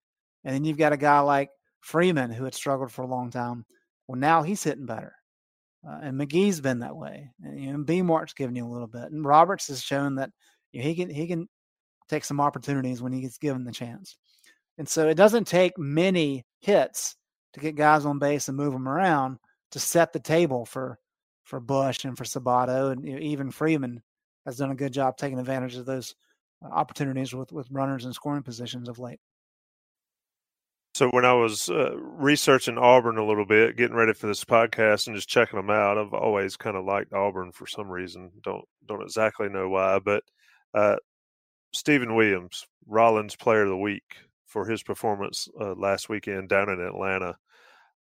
And 0.45 0.55
then 0.55 0.65
you've 0.65 0.79
got 0.79 0.93
a 0.93 0.99
guy 0.99 1.21
like 1.21 1.51
Freeman 1.81 2.31
who 2.31 2.45
had 2.45 2.55
struggled 2.55 2.91
for 2.91 3.03
a 3.03 3.07
long 3.07 3.31
time. 3.31 3.65
Well, 4.07 4.19
now 4.19 4.43
he's 4.43 4.63
hitting 4.63 4.87
better. 4.87 5.15
Uh, 5.87 5.99
and 6.03 6.21
McGee's 6.21 6.61
been 6.61 6.81
that 6.81 6.97
way. 6.97 7.31
And, 7.43 7.61
you 7.61 7.73
know, 7.73 7.83
B 7.83 8.03
giving 8.37 8.57
you 8.57 8.67
a 8.67 8.71
little 8.73 8.87
bit. 8.87 9.11
And 9.11 9.25
Roberts 9.25 9.69
has 9.69 9.83
shown 9.83 10.17
that 10.17 10.31
you 10.73 10.81
know, 10.81 10.89
he 10.89 10.95
can 10.95 11.11
he 11.11 11.27
can 11.27 11.49
take 12.09 12.25
some 12.25 12.41
opportunities 12.41 13.03
when 13.03 13.13
he 13.13 13.21
gets 13.21 13.39
given 13.39 13.65
the 13.65 13.73
chance. 13.73 14.17
And 14.79 14.89
so 14.89 15.09
it 15.09 15.15
doesn't 15.15 15.47
take 15.47 15.77
many 15.79 16.45
hits 16.61 17.17
to 17.55 17.61
get 17.61 17.77
guys 17.77 18.05
on 18.05 18.19
base 18.19 18.49
and 18.49 18.57
move 18.57 18.73
them 18.73 18.89
around 18.89 19.39
to 19.73 19.79
set 19.79 20.13
the 20.13 20.21
table 20.21 20.65
for 20.65 20.99
for 21.53 21.61
Busch 21.61 22.07
and 22.07 22.17
for 22.17 22.25
Sabato 22.25 22.93
and 22.93 23.07
you 23.07 23.13
know, 23.13 23.19
even 23.19 23.51
Freeman 23.51 24.01
has 24.47 24.57
done 24.57 24.71
a 24.71 24.75
good 24.75 24.95
job 24.95 25.19
taking 25.19 25.39
advantage 25.39 25.77
of 25.77 25.85
those 25.85 26.15
uh, 26.65 26.69
opportunities 26.69 27.35
with 27.35 27.53
with 27.53 27.71
runners 27.71 28.07
and 28.07 28.15
scoring 28.15 28.43
positions 28.43 28.89
of 28.89 28.99
late. 28.99 29.21
So 30.95 31.11
when 31.11 31.27
I 31.27 31.35
was 31.35 31.69
uh, 31.69 31.95
researching 31.95 32.79
Auburn 32.79 33.19
a 33.19 33.27
little 33.27 33.45
bit, 33.45 33.77
getting 33.77 33.97
ready 33.97 34.15
for 34.15 34.29
this 34.29 34.47
podcast 34.47 35.07
and 35.07 35.15
just 35.15 35.29
checking 35.29 35.59
them 35.59 35.69
out, 35.69 35.99
I've 35.99 36.15
always 36.15 36.57
kind 36.57 36.75
of 36.75 36.87
liked 36.87 37.13
Auburn 37.13 37.53
for 37.53 37.67
some 37.67 37.91
reason. 37.91 38.31
Don't 38.43 38.65
don't 38.89 39.03
exactly 39.03 39.51
know 39.51 39.69
why, 39.69 39.99
but 39.99 40.23
uh, 40.73 40.97
Steven 41.75 42.15
Williams, 42.15 42.67
Rollins 42.87 43.37
Player 43.37 43.65
of 43.65 43.69
the 43.69 43.77
Week 43.77 44.17
for 44.47 44.65
his 44.65 44.83
performance 44.83 45.51
uh, 45.61 45.75
last 45.75 46.09
weekend 46.09 46.49
down 46.49 46.71
in 46.71 46.81
Atlanta. 46.81 47.37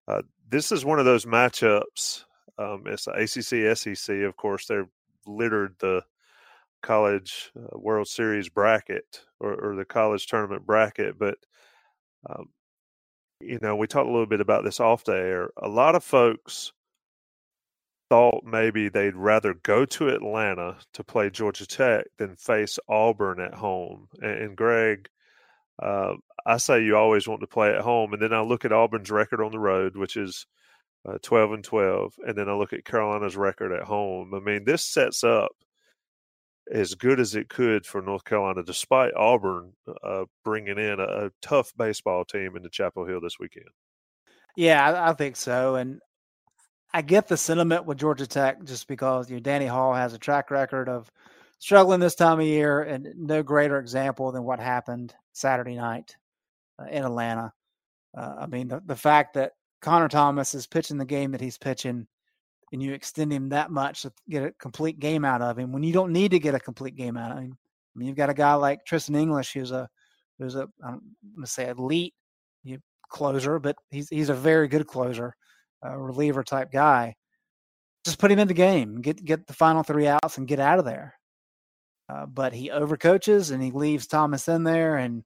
Uh, 0.07 0.23
this 0.49 0.71
is 0.71 0.85
one 0.85 1.01
of 1.01 1.05
those 1.05 1.25
matchups. 1.25 2.27
Um, 2.61 2.83
it's 2.87 3.07
the 3.07 3.13
ACC, 3.13 3.77
SEC, 3.77 4.17
of 4.19 4.37
course. 4.37 4.67
They're 4.67 4.89
littered 5.27 5.77
the 5.79 6.03
college 6.83 7.53
uh, 7.57 7.79
World 7.79 8.09
Series 8.09 8.49
bracket 8.49 9.23
or, 9.39 9.55
or, 9.55 9.77
the 9.77 9.85
college 9.85 10.27
tournament 10.27 10.67
bracket, 10.67 11.19
but 11.19 11.37
um, 12.29 12.49
you 13.41 13.59
know, 13.63 13.77
we 13.77 13.87
talked 13.87 14.09
a 14.09 14.13
little 14.13 14.27
bit 14.27 14.41
about 14.41 14.65
this 14.65 14.81
off 14.81 15.05
the 15.05 15.13
air. 15.13 15.51
A 15.57 15.69
lot 15.69 15.95
of 15.95 16.05
folks 16.05 16.73
thought 18.11 18.45
maybe 18.45 18.89
they'd 18.89 19.17
rather 19.17 19.55
go 19.55 19.85
to 19.87 20.09
Atlanta 20.09 20.77
to 20.93 21.05
play 21.05 21.31
Georgia 21.31 21.67
Tech 21.67 22.05
than 22.19 22.37
face 22.37 22.79
Auburn 22.89 23.41
at 23.41 23.55
home. 23.55 24.09
And, 24.21 24.43
and 24.43 24.57
Greg, 24.57 25.09
uh, 25.83 26.15
I 26.45 26.59
say 26.59 26.85
you 26.85 26.97
always 26.97 27.27
want 27.27 27.41
to 27.41 27.47
play 27.47 27.75
at 27.75 27.81
home, 27.81 28.13
and 28.13 28.21
then 28.21 28.35
I 28.35 28.41
look 28.41 28.65
at 28.65 28.73
Auburn's 28.73 29.11
record 29.11 29.41
on 29.41 29.53
the 29.53 29.59
road, 29.59 29.97
which 29.97 30.17
is 30.17 30.47
uh, 31.09 31.19
12 31.23 31.53
and 31.53 31.65
12, 31.65 32.15
and 32.27 32.37
then 32.37 32.49
I 32.49 32.55
look 32.55 32.73
at 32.73 32.85
Carolina's 32.85 33.37
record 33.37 33.73
at 33.73 33.85
home. 33.85 34.35
I 34.35 34.41
mean, 34.41 34.65
this 34.65 34.85
sets 34.85 35.25
up 35.25 35.53
as 36.71 36.95
good 36.95 37.19
as 37.19 37.35
it 37.35 37.49
could 37.49 37.85
for 37.85 38.01
North 38.01 38.25
Carolina, 38.25 38.63
despite 38.63 39.15
Auburn 39.15 39.73
uh, 40.05 40.25
bringing 40.45 40.79
in 40.79 41.01
a, 41.01 41.27
a, 41.27 41.31
tough 41.43 41.73
baseball 41.77 42.25
team 42.25 42.57
into 42.57 42.69
Chapel 42.69 43.05
Hill 43.05 43.21
this 43.21 43.39
weekend. 43.41 43.67
Yeah, 44.57 44.85
I, 44.89 45.11
I, 45.11 45.13
think 45.15 45.37
so, 45.37 45.75
and 45.77 46.01
I 46.93 47.03
get 47.03 47.29
the 47.29 47.37
sentiment 47.37 47.87
with 47.87 47.99
Georgia 47.99 48.27
Tech 48.27 48.63
just 48.65 48.87
because 48.87 49.29
you 49.31 49.37
know, 49.37 49.41
Danny 49.41 49.67
Hall 49.67 49.95
has 49.95 50.13
a 50.13 50.19
track 50.19 50.51
record 50.51 50.89
of 50.89 51.11
struggling 51.59 52.01
this 52.01 52.15
time 52.15 52.41
of 52.41 52.47
year, 52.47 52.83
and 52.83 53.09
no 53.17 53.43
greater 53.43 53.79
example 53.79 54.31
than 54.33 54.45
what 54.45 54.61
happened 54.61 55.15
Saturday 55.33 55.77
night 55.77 56.17
uh, 56.79 56.87
in 56.87 57.05
Atlanta. 57.05 57.53
Uh, 58.17 58.35
I 58.41 58.47
mean, 58.47 58.69
the, 58.69 58.83
the 58.85 58.97
fact 58.97 59.35
that 59.35 59.53
Connor 59.81 60.09
Thomas 60.09 60.55
is 60.55 60.67
pitching 60.67 60.99
the 60.99 61.05
game 61.05 61.33
that 61.33 61.41
he's 61.41 61.59
pitching 61.59 62.07
and 62.73 62.83
you 62.83 62.93
extend 62.93 63.33
him 63.33 63.49
that 63.49 63.71
much 63.71 64.03
to 64.03 64.13
get 64.29 64.45
a 64.45 64.53
complete 64.53 65.01
game 65.01 65.25
out 65.25 65.43
of 65.43 65.59
him 65.59 65.73
when 65.73 65.83
you 65.83 65.93
don't 65.93 66.13
need 66.13 66.31
to 66.31 66.39
get 66.39 66.55
a 66.55 66.61
complete 66.61 66.95
game 66.95 67.17
out 67.17 67.33
of 67.33 67.39
him. 67.39 67.57
I 67.95 67.99
mean, 67.99 68.09
you've 68.09 68.17
got 68.17 68.31
a 68.31 68.35
guy 68.35 68.55
like 68.55 68.85
Tristan 68.85 69.17
English 69.17 69.53
who's 69.53 69.73
a 69.73 69.89
who's 70.39 70.55
a 70.55 70.69
I'm 70.85 71.01
going 71.35 71.45
to 71.45 71.47
say 71.47 71.69
elite 71.69 72.15
closer, 73.11 73.59
but 73.59 73.77
he's 73.91 74.09
he's 74.09 74.31
a 74.31 74.35
very 74.35 74.69
good 74.69 74.87
closer, 74.87 75.35
a 75.83 75.99
reliever 75.99 76.43
type 76.43 76.73
guy. 76.73 77.17
Just 78.05 78.19
put 78.19 78.31
him 78.31 78.39
in 78.39 78.49
the 78.49 78.55
game, 78.55 79.03
get 79.03 79.23
get 79.23 79.47
the 79.47 79.53
final 79.53 79.83
three 79.83 80.07
outs, 80.07 80.39
and 80.39 80.49
get 80.49 80.61
out 80.61 80.79
of 80.79 80.87
there. 80.87 81.15
Uh, 82.09 82.27
but 82.27 82.55
he 82.55 82.71
overcoaches 82.71 83.51
and 83.51 83.63
he 83.63 83.71
leaves 83.71 84.07
Thomas 84.07 84.49
in 84.49 84.65
there, 84.65 84.97
and 84.97 85.23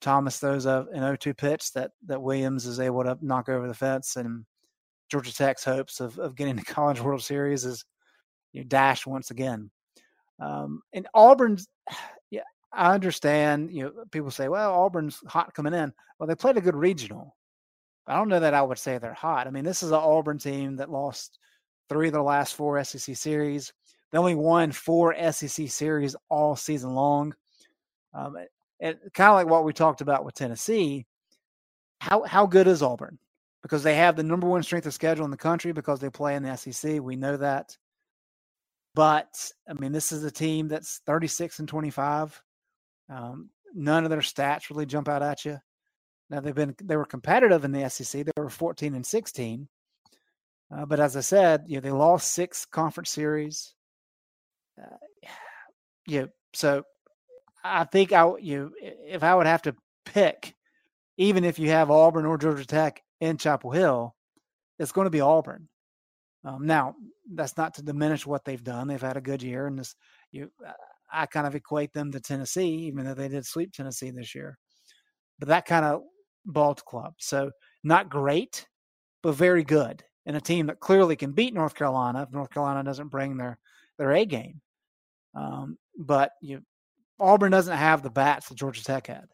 Thomas 0.00 0.38
throws 0.38 0.66
a, 0.66 0.86
an 0.92 1.02
0-2 1.02 1.36
pitch 1.36 1.72
that 1.72 1.92
that 2.06 2.22
Williams 2.22 2.66
is 2.66 2.80
able 2.80 3.02
to 3.04 3.18
knock 3.20 3.48
over 3.48 3.66
the 3.66 3.74
fence, 3.74 4.16
and 4.16 4.44
Georgia 5.10 5.34
Tech's 5.34 5.64
hopes 5.64 6.00
of, 6.00 6.18
of 6.18 6.36
getting 6.36 6.56
the 6.56 6.62
College 6.66 7.00
World 7.00 7.22
Series 7.22 7.64
is 7.64 7.84
you 8.52 8.60
know, 8.60 8.68
dashed 8.68 9.06
once 9.06 9.30
again. 9.30 9.70
Um, 10.38 10.82
and 10.92 11.06
Auburn's, 11.14 11.66
yeah, 12.30 12.42
I 12.72 12.94
understand. 12.94 13.70
You 13.70 13.84
know, 13.84 13.92
people 14.10 14.30
say, 14.30 14.48
"Well, 14.48 14.72
Auburn's 14.72 15.20
hot 15.26 15.54
coming 15.54 15.74
in." 15.74 15.92
Well, 16.18 16.26
they 16.26 16.34
played 16.34 16.56
a 16.56 16.62
good 16.62 16.76
regional. 16.76 17.36
I 18.06 18.16
don't 18.16 18.28
know 18.28 18.40
that 18.40 18.54
I 18.54 18.62
would 18.62 18.78
say 18.78 18.98
they're 18.98 19.14
hot. 19.14 19.46
I 19.46 19.50
mean, 19.50 19.64
this 19.64 19.82
is 19.82 19.90
an 19.90 19.98
Auburn 19.98 20.38
team 20.38 20.76
that 20.76 20.90
lost 20.90 21.38
three 21.88 22.08
of 22.08 22.12
the 22.12 22.22
last 22.22 22.54
four 22.54 22.82
SEC 22.82 23.16
series. 23.16 23.72
They 24.10 24.18
only 24.18 24.34
won 24.34 24.72
four 24.72 25.14
SEC 25.32 25.68
series 25.68 26.16
all 26.28 26.56
season 26.56 26.94
long. 26.94 27.34
Um, 28.12 28.36
and 28.80 28.96
kind 29.14 29.30
of 29.30 29.34
like 29.34 29.46
what 29.46 29.64
we 29.64 29.72
talked 29.72 30.00
about 30.00 30.24
with 30.24 30.34
Tennessee. 30.34 31.06
How 32.00 32.22
how 32.22 32.46
good 32.46 32.66
is 32.66 32.82
Auburn? 32.82 33.18
because 33.62 33.82
they 33.82 33.94
have 33.94 34.16
the 34.16 34.22
number 34.22 34.48
one 34.48 34.62
strength 34.62 34.86
of 34.86 34.94
schedule 34.94 35.24
in 35.24 35.30
the 35.30 35.36
country 35.36 35.72
because 35.72 36.00
they 36.00 36.10
play 36.10 36.34
in 36.34 36.42
the 36.42 36.56
SEC. 36.56 37.00
We 37.00 37.16
know 37.16 37.36
that. 37.36 37.76
But 38.94 39.50
I 39.68 39.74
mean, 39.74 39.92
this 39.92 40.12
is 40.12 40.24
a 40.24 40.30
team 40.30 40.68
that's 40.68 41.00
36 41.06 41.58
and 41.58 41.68
25. 41.68 42.42
Um, 43.08 43.50
none 43.74 44.04
of 44.04 44.10
their 44.10 44.20
stats 44.20 44.70
really 44.70 44.86
jump 44.86 45.08
out 45.08 45.22
at 45.22 45.44
you. 45.44 45.58
Now 46.28 46.40
they've 46.40 46.54
been 46.54 46.74
they 46.82 46.96
were 46.96 47.04
competitive 47.04 47.64
in 47.64 47.72
the 47.72 47.88
SEC. 47.88 48.24
They 48.24 48.32
were 48.36 48.48
14 48.48 48.94
and 48.94 49.06
16. 49.06 49.68
Uh, 50.74 50.86
but 50.86 51.00
as 51.00 51.16
I 51.16 51.20
said, 51.20 51.64
you 51.66 51.76
know, 51.76 51.80
they 51.80 51.90
lost 51.90 52.32
six 52.32 52.64
conference 52.64 53.10
series. 53.10 53.74
Uh, 54.80 54.96
yeah, 56.06 56.26
so 56.52 56.84
I 57.62 57.84
think 57.84 58.12
I 58.12 58.30
you 58.38 58.72
if 58.80 59.22
I 59.22 59.34
would 59.34 59.46
have 59.46 59.62
to 59.62 59.74
pick, 60.04 60.54
even 61.16 61.44
if 61.44 61.58
you 61.58 61.70
have 61.70 61.90
Auburn 61.90 62.26
or 62.26 62.38
Georgia 62.38 62.64
Tech 62.64 63.02
in 63.20 63.36
Chapel 63.36 63.70
Hill, 63.70 64.14
it's 64.78 64.92
going 64.92 65.06
to 65.06 65.10
be 65.10 65.20
Auburn. 65.20 65.68
Um, 66.44 66.66
now, 66.66 66.94
that's 67.34 67.56
not 67.56 67.74
to 67.74 67.82
diminish 67.82 68.26
what 68.26 68.44
they've 68.44 68.64
done. 68.64 68.88
They've 68.88 69.00
had 69.00 69.18
a 69.18 69.22
good 69.22 69.42
year, 69.42 69.66
and 69.66 69.78
this 69.78 69.94
you 70.32 70.50
I 71.12 71.26
kind 71.26 71.46
of 71.46 71.54
equate 71.54 71.92
them 71.92 72.12
to 72.12 72.20
Tennessee, 72.20 72.86
even 72.86 73.04
though 73.04 73.14
they 73.14 73.28
did 73.28 73.46
sweep 73.46 73.72
Tennessee 73.72 74.10
this 74.10 74.34
year. 74.34 74.58
But 75.38 75.48
that 75.48 75.66
kind 75.66 75.84
of 75.84 76.02
ball 76.46 76.74
club. 76.74 77.14
So 77.18 77.50
not 77.84 78.10
great, 78.10 78.66
but 79.22 79.32
very 79.32 79.64
good. 79.64 80.02
And 80.26 80.36
a 80.36 80.40
team 80.40 80.66
that 80.66 80.80
clearly 80.80 81.16
can 81.16 81.32
beat 81.32 81.54
North 81.54 81.74
Carolina 81.74 82.22
if 82.22 82.32
North 82.32 82.50
Carolina 82.50 82.84
doesn't 82.84 83.08
bring 83.08 83.36
their 83.36 83.58
their 83.98 84.12
A 84.12 84.24
game. 84.24 84.60
Um, 85.34 85.76
but 85.98 86.32
you, 86.40 86.62
Auburn 87.20 87.52
doesn't 87.52 87.76
have 87.76 88.02
the 88.02 88.10
bats 88.10 88.48
that 88.48 88.56
Georgia 88.56 88.82
Tech 88.82 89.06
had. 89.06 89.26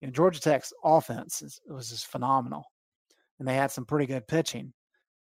You 0.00 0.08
know, 0.08 0.12
Georgia 0.12 0.40
Tech's 0.40 0.72
offense 0.84 1.42
is, 1.42 1.60
was 1.68 1.90
just 1.90 2.06
phenomenal, 2.06 2.64
and 3.38 3.46
they 3.46 3.54
had 3.54 3.70
some 3.70 3.86
pretty 3.86 4.06
good 4.06 4.26
pitching. 4.26 4.72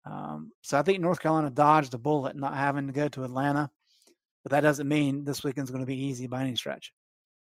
Um, 0.05 0.53
so 0.63 0.79
I 0.79 0.83
think 0.83 1.01
North 1.01 1.21
Carolina 1.21 1.51
dodged 1.51 1.95
a 1.95 1.99
bullet 1.99 2.37
not 2.37 2.57
having 2.57 2.87
to 2.87 2.93
go 2.93 3.09
to 3.09 3.25
Atlanta, 3.25 3.71
but 4.43 4.53
that 4.53 4.61
doesn't 4.61 4.89
mean 4.89 5.25
this 5.25 5.45
weekend's 5.45 5.71
going 5.71 5.83
to 5.83 5.87
be 5.87 6.05
easy 6.05 6.27
by 6.27 6.41
any 6.41 6.57
stretch. 6.57 6.93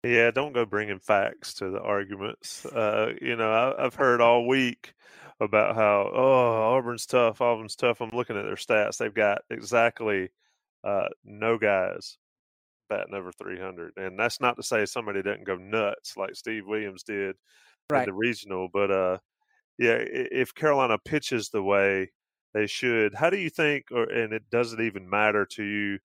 Yeah, 0.03 0.31
don't 0.31 0.53
go 0.53 0.65
bringing 0.65 0.99
facts 0.99 1.53
to 1.55 1.69
the 1.69 1.81
arguments. 1.81 2.65
Uh, 2.65 3.13
you 3.21 3.35
know, 3.35 3.75
I, 3.77 3.83
have 3.83 3.95
heard 3.95 4.21
all 4.21 4.47
week 4.47 4.93
about 5.39 5.75
how 5.75 6.12
oh 6.13 6.75
Auburn's 6.77 7.05
tough, 7.05 7.41
Auburn's 7.41 7.75
tough. 7.75 8.01
I'm 8.01 8.12
looking 8.12 8.38
at 8.38 8.43
their 8.43 8.55
stats; 8.55 8.97
they've 8.97 9.13
got 9.13 9.41
exactly 9.49 10.29
uh, 10.83 11.07
no 11.23 11.57
guys 11.57 12.17
batting 12.89 13.13
over 13.13 13.32
300, 13.32 13.93
and 13.97 14.19
that's 14.19 14.41
not 14.41 14.56
to 14.58 14.63
say 14.63 14.86
somebody 14.86 15.21
doesn't 15.21 15.45
go 15.45 15.56
nuts 15.56 16.17
like 16.17 16.36
Steve 16.36 16.63
Williams 16.67 17.04
did 17.04 17.36
right. 17.89 18.02
in 18.02 18.06
the 18.06 18.13
regional, 18.13 18.67
but 18.71 18.91
uh, 18.91 19.17
yeah, 19.78 19.97
if 19.99 20.54
Carolina 20.54 20.97
pitches 20.97 21.49
the 21.49 21.63
way 21.63 22.12
they 22.54 22.67
should, 22.67 23.13
how 23.13 23.30
do 23.30 23.38
you 23.38 23.49
think, 23.49 23.86
or 23.91 24.04
and 24.04 24.34
it 24.34 24.49
doesn't 24.49 24.82
even 24.82 25.10
matter 25.10 25.45
to 25.45 25.63
you? 25.63 25.99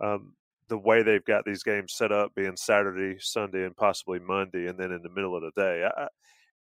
Um, 0.00 0.34
the 0.68 0.78
way 0.78 1.02
they've 1.02 1.24
got 1.24 1.44
these 1.44 1.62
games 1.62 1.92
set 1.94 2.10
up, 2.10 2.34
being 2.34 2.56
Saturday, 2.56 3.18
Sunday, 3.20 3.64
and 3.64 3.76
possibly 3.76 4.18
Monday, 4.18 4.66
and 4.66 4.78
then 4.78 4.92
in 4.92 5.02
the 5.02 5.10
middle 5.10 5.36
of 5.36 5.42
the 5.42 5.52
day. 5.60 5.86
I, 5.96 6.08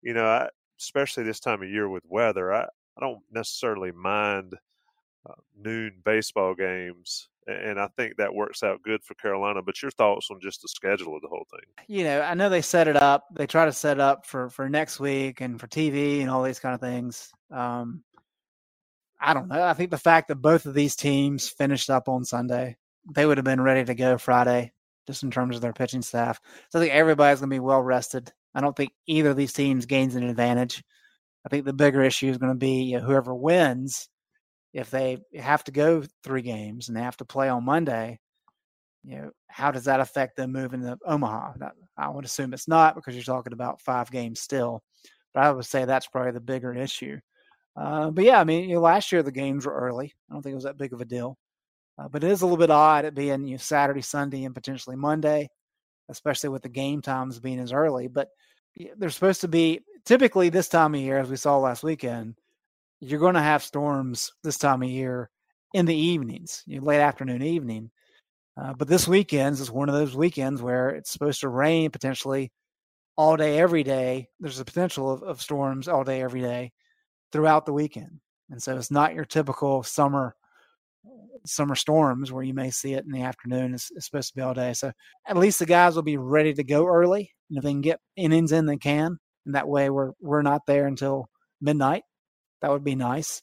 you 0.03 0.13
know, 0.13 0.27
I, 0.27 0.49
especially 0.81 1.25
this 1.25 1.41
time 1.41 1.63
of 1.63 1.69
year 1.69 1.89
with 1.89 2.03
weather, 2.09 2.53
I, 2.53 2.63
I 2.63 3.01
don't 3.01 3.21
necessarily 3.31 3.93
mind 3.93 4.55
uh, 5.29 5.35
noon 5.57 6.03
baseball 6.05 6.55
games, 6.55 7.29
and 7.46 7.81
I 7.81 7.88
think 7.96 8.16
that 8.16 8.35
works 8.35 8.62
out 8.62 8.83
good 8.83 9.02
for 9.05 9.14
Carolina. 9.14 9.62
But 9.62 9.83
your 9.83 9.90
thoughts 9.90 10.28
on 10.31 10.40
just 10.40 10.62
the 10.62 10.68
schedule 10.68 11.16
of 11.16 11.22
the 11.22 11.28
whole 11.28 11.46
thing? 11.50 11.87
You 11.88 12.05
know, 12.05 12.20
I 12.22 12.35
know 12.35 12.48
they 12.48 12.62
set 12.62 12.88
it 12.88 12.96
up. 12.96 13.26
They 13.35 13.46
try 13.46 13.64
to 13.64 13.72
set 13.72 14.00
up 14.00 14.26
for 14.26 14.50
for 14.50 14.68
next 14.68 15.00
week 15.00 15.40
and 15.40 15.61
for 15.61 15.66
TV 15.66 16.20
and 16.20 16.31
all 16.31 16.42
these 16.42 16.61
kind 16.61 16.74
of 16.74 16.81
things. 16.81 17.31
Um, 17.50 18.02
I 19.20 19.35
don't 19.35 19.48
know. 19.48 19.62
I 19.62 19.74
think 19.74 19.90
the 19.90 19.98
fact 19.98 20.28
that 20.28 20.37
both 20.37 20.66
of 20.66 20.74
these 20.74 20.96
teams 20.96 21.48
finished 21.48 21.90
up 21.90 22.09
on 22.09 22.24
Sunday 22.24 22.76
they 23.11 23.26
would 23.26 23.38
have 23.38 23.44
been 23.44 23.61
ready 23.61 23.85
to 23.85 23.94
go 23.94 24.18
Friday, 24.18 24.72
just 25.07 25.22
in 25.22 25.31
terms 25.31 25.57
of 25.57 25.62
their 25.62 25.72
pitching 25.72 26.02
staff. 26.02 26.40
So 26.70 26.78
I 26.78 26.83
think 26.83 26.94
everybody's 26.94 27.40
going 27.40 27.50
to 27.50 27.55
be 27.55 27.61
well 27.61 27.83
rested. 27.83 28.33
I 28.55 28.61
don't 28.61 28.76
think 28.76 28.92
either 29.07 29.31
of 29.31 29.37
these 29.37 29.52
teams 29.52 29.87
gains 29.87 30.14
an 30.14 30.22
advantage. 30.22 30.83
I 31.44 31.48
think 31.48 31.64
the 31.64 31.72
bigger 31.72 32.02
issue 32.02 32.28
is 32.28 32.38
going 32.38 32.52
to 32.52 32.59
be 32.59 32.83
you 32.85 32.98
know, 32.98 33.05
whoever 33.05 33.35
wins. 33.35 34.09
If 34.73 34.91
they 34.91 35.19
have 35.39 35.65
to 35.65 35.73
go 35.73 36.03
three 36.25 36.43
games 36.43 36.89
and 36.89 36.97
they 36.97 37.03
have 37.03 37.17
to 37.19 37.25
play 37.25 37.49
on 37.49 37.65
Monday, 37.65 38.19
you 39.05 39.17
know, 39.17 39.31
how 39.49 39.71
does 39.71 39.85
that 39.85 40.01
affect 40.01 40.37
them 40.37 40.53
moving 40.53 40.83
to 40.83 40.99
Omaha? 41.05 41.55
I 41.97 42.09
would 42.09 42.25
assume 42.25 42.55
it's 42.55 42.69
not 42.69 42.95
because 42.95 43.15
you're 43.15 43.25
talking 43.25 43.53
about 43.53 43.81
five 43.81 44.11
games 44.11 44.41
still. 44.41 44.83
But 45.35 45.45
I 45.45 45.51
would 45.51 45.67
say 45.67 45.85
that's 45.85 46.07
probably 46.07 46.33
the 46.33 46.41
bigger 46.41 46.75
issue. 46.75 47.19
Uh, 47.77 48.11
but 48.11 48.25
yeah, 48.25 48.39
I 48.39 48.45
mean, 48.45 48.69
you 48.69 48.77
know, 48.77 48.83
last 48.83 49.13
year 49.13 49.23
the 49.23 49.33
games 49.33 49.67
were 49.67 49.75
early. 49.75 50.13
I 50.31 50.35
don't 50.35 50.43
think 50.43 50.53
it 50.53 50.57
was 50.57 50.65
that 50.65 50.79
big 50.79 50.93
of 50.93 51.01
a 51.01 51.07
deal. 51.07 51.39
Uh, 51.99 52.09
but 52.09 52.25
it 52.25 52.31
is 52.31 52.43
a 52.43 52.47
little 52.47 52.59
bit 52.59 52.71
odd 52.71 53.05
it 53.05 53.15
being 53.15 53.47
you 53.47 53.53
know, 53.53 53.59
Saturday, 53.59 54.03
Sunday, 54.03 54.45
and 54.45 54.55
potentially 54.55 54.97
Monday, 54.97 55.49
especially 56.09 56.51
with 56.51 56.63
the 56.63 56.69
game 56.69 57.03
times 57.03 57.41
being 57.41 57.59
as 57.59 57.73
early. 57.73 58.09
But 58.09 58.29
they're 58.97 59.11
supposed 59.11 59.43
to 59.43 59.49
be 59.49 59.81
typically 60.05 60.49
this 60.49 60.69
time 60.69 60.95
of 60.95 61.01
year, 61.01 61.19
as 61.19 61.29
we 61.29 61.37
saw 61.37 61.59
last 61.59 61.83
weekend. 61.83 62.35
You're 63.05 63.19
going 63.19 63.35
to 63.35 63.43
have 63.43 63.65
storms 63.65 64.31
this 64.45 64.59
time 64.59 64.83
of 64.83 64.88
year 64.88 65.29
in 65.75 65.87
the 65.87 65.97
evenings, 65.97 66.62
you 66.67 66.79
know, 66.79 66.87
late 66.87 67.01
afternoon, 67.01 67.43
evening. 67.43 67.91
Uh, 68.57 68.75
but 68.75 68.87
this 68.87 69.09
weekend 69.09 69.59
is 69.59 69.73
one 69.73 69.88
of 69.88 69.95
those 69.97 70.15
weekends 70.15 70.62
where 70.62 70.91
it's 70.91 71.11
supposed 71.11 71.41
to 71.41 71.49
rain 71.49 71.91
potentially 71.91 72.53
all 73.17 73.37
day, 73.37 73.59
every 73.59 73.83
day. 73.83 74.29
There's 74.38 74.61
a 74.61 74.65
potential 74.65 75.11
of, 75.11 75.25
of 75.25 75.43
storms 75.43 75.88
all 75.88 76.05
day, 76.05 76.23
every 76.23 76.43
day 76.43 76.71
throughout 77.33 77.67
the 77.67 77.73
weekend. 77.73 78.21
And 78.51 78.62
so 78.62 78.77
it's 78.77 78.91
not 78.91 79.15
your 79.15 79.25
typical 79.25 79.83
summer 79.83 80.37
summer 81.45 81.75
storms 81.75 82.31
where 82.31 82.45
you 82.45 82.55
may 82.55 82.71
see 82.71 82.95
it 82.95 83.05
in 83.05 83.11
the 83.11 83.23
afternoon. 83.23 83.75
It's, 83.75 83.91
it's, 83.97 84.07
supposed 84.07 84.29
to 84.29 84.37
be 84.37 84.43
all 84.43 84.55
day. 84.55 84.75
So 84.75 84.93
at 85.27 85.37
least 85.37 85.59
the 85.59 85.67
guys 85.67 85.97
will 85.97 86.03
be 86.03 86.19
ready 86.19 86.55
to 86.55 86.62
go 86.62 86.87
early. 86.87 87.33
And 87.51 87.59
if 87.59 87.65
they 87.65 87.73
can 87.73 87.81
get 87.81 87.99
innings 88.15 88.53
in, 88.53 88.67
they 88.67 88.77
can. 88.77 89.19
And 89.45 89.57
that 89.57 89.67
way 89.67 89.91
we're, 89.91 90.12
we're 90.21 90.43
not 90.43 90.62
there 90.69 90.87
until 90.87 91.27
midnight. 91.61 92.05
That 92.62 92.70
would 92.70 92.85
be 92.85 92.94
nice. 92.94 93.42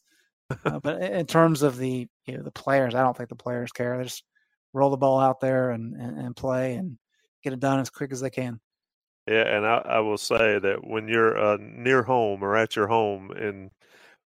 uh, 0.66 0.80
but 0.84 1.02
in 1.02 1.26
terms 1.26 1.62
of 1.62 1.78
the, 1.78 2.08
you 2.26 2.38
know, 2.38 2.44
the 2.44 2.52
players, 2.52 2.96
I 2.96 3.04
don't 3.04 3.16
think 3.16 3.30
the 3.30 3.36
players 3.36 3.72
care. 3.72 3.98
They 3.98 4.04
just 4.04 4.24
roll 4.74 4.90
the 4.90 4.98
ball 4.98 5.20
out 5.20 5.40
there 5.40 5.72
and, 5.72 5.96
and, 5.96 6.18
and 6.18 6.36
play 6.36 6.76
and 6.76 6.98
get 7.44 7.54
it 7.54 7.60
done 7.60 7.80
as 7.80 7.90
quick 7.90 8.12
as 8.12 8.22
they 8.22 8.30
can. 8.30 8.60
Yeah, 9.28 9.44
and 9.46 9.66
I, 9.66 9.78
I 9.86 10.00
will 10.00 10.18
say 10.18 10.58
that 10.58 10.80
when 10.82 11.08
you're 11.08 11.38
uh, 11.38 11.58
near 11.60 12.02
home 12.02 12.44
or 12.44 12.58
at 12.58 12.76
your 12.76 12.88
home 12.88 13.32
in 13.32 13.70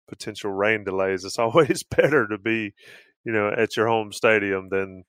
potential 0.10 0.52
rain 0.52 0.84
delays, 0.84 1.24
it's 1.24 1.40
always 1.40 1.84
better 1.84 2.28
to 2.28 2.38
be 2.38 2.74
you 3.26 3.32
know, 3.32 3.52
at 3.56 3.76
your 3.76 3.88
home 3.88 4.12
stadium 4.12 4.70
than 4.70 5.04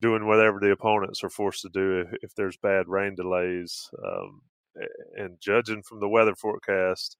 doing 0.00 0.26
whatever 0.26 0.60
the 0.60 0.70
opponents 0.70 1.24
are 1.24 1.30
forced 1.30 1.62
to 1.62 1.68
do 1.68 2.00
if, 2.00 2.18
if 2.22 2.34
there's 2.34 2.56
bad 2.56 2.88
rain 2.88 3.14
delays. 3.14 3.90
Um, 4.04 4.42
and 5.16 5.40
judging 5.40 5.82
from 5.82 5.98
the 5.98 6.08
weather 6.08 6.36
forecast, 6.36 7.16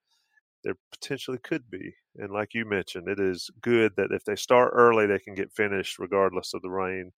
there 0.63 0.75
potentially 0.91 1.39
could 1.39 1.69
be. 1.69 1.93
And 2.17 2.31
like 2.31 2.53
you 2.53 2.65
mentioned, 2.65 3.07
it 3.07 3.19
is 3.19 3.49
good 3.61 3.93
that 3.97 4.11
if 4.11 4.23
they 4.25 4.35
start 4.35 4.71
early, 4.73 5.05
they 5.05 5.19
can 5.19 5.35
get 5.35 5.51
finished 5.51 5.99
regardless 5.99 6.53
of 6.53 6.61
the 6.61 6.69
rain. 6.69 7.11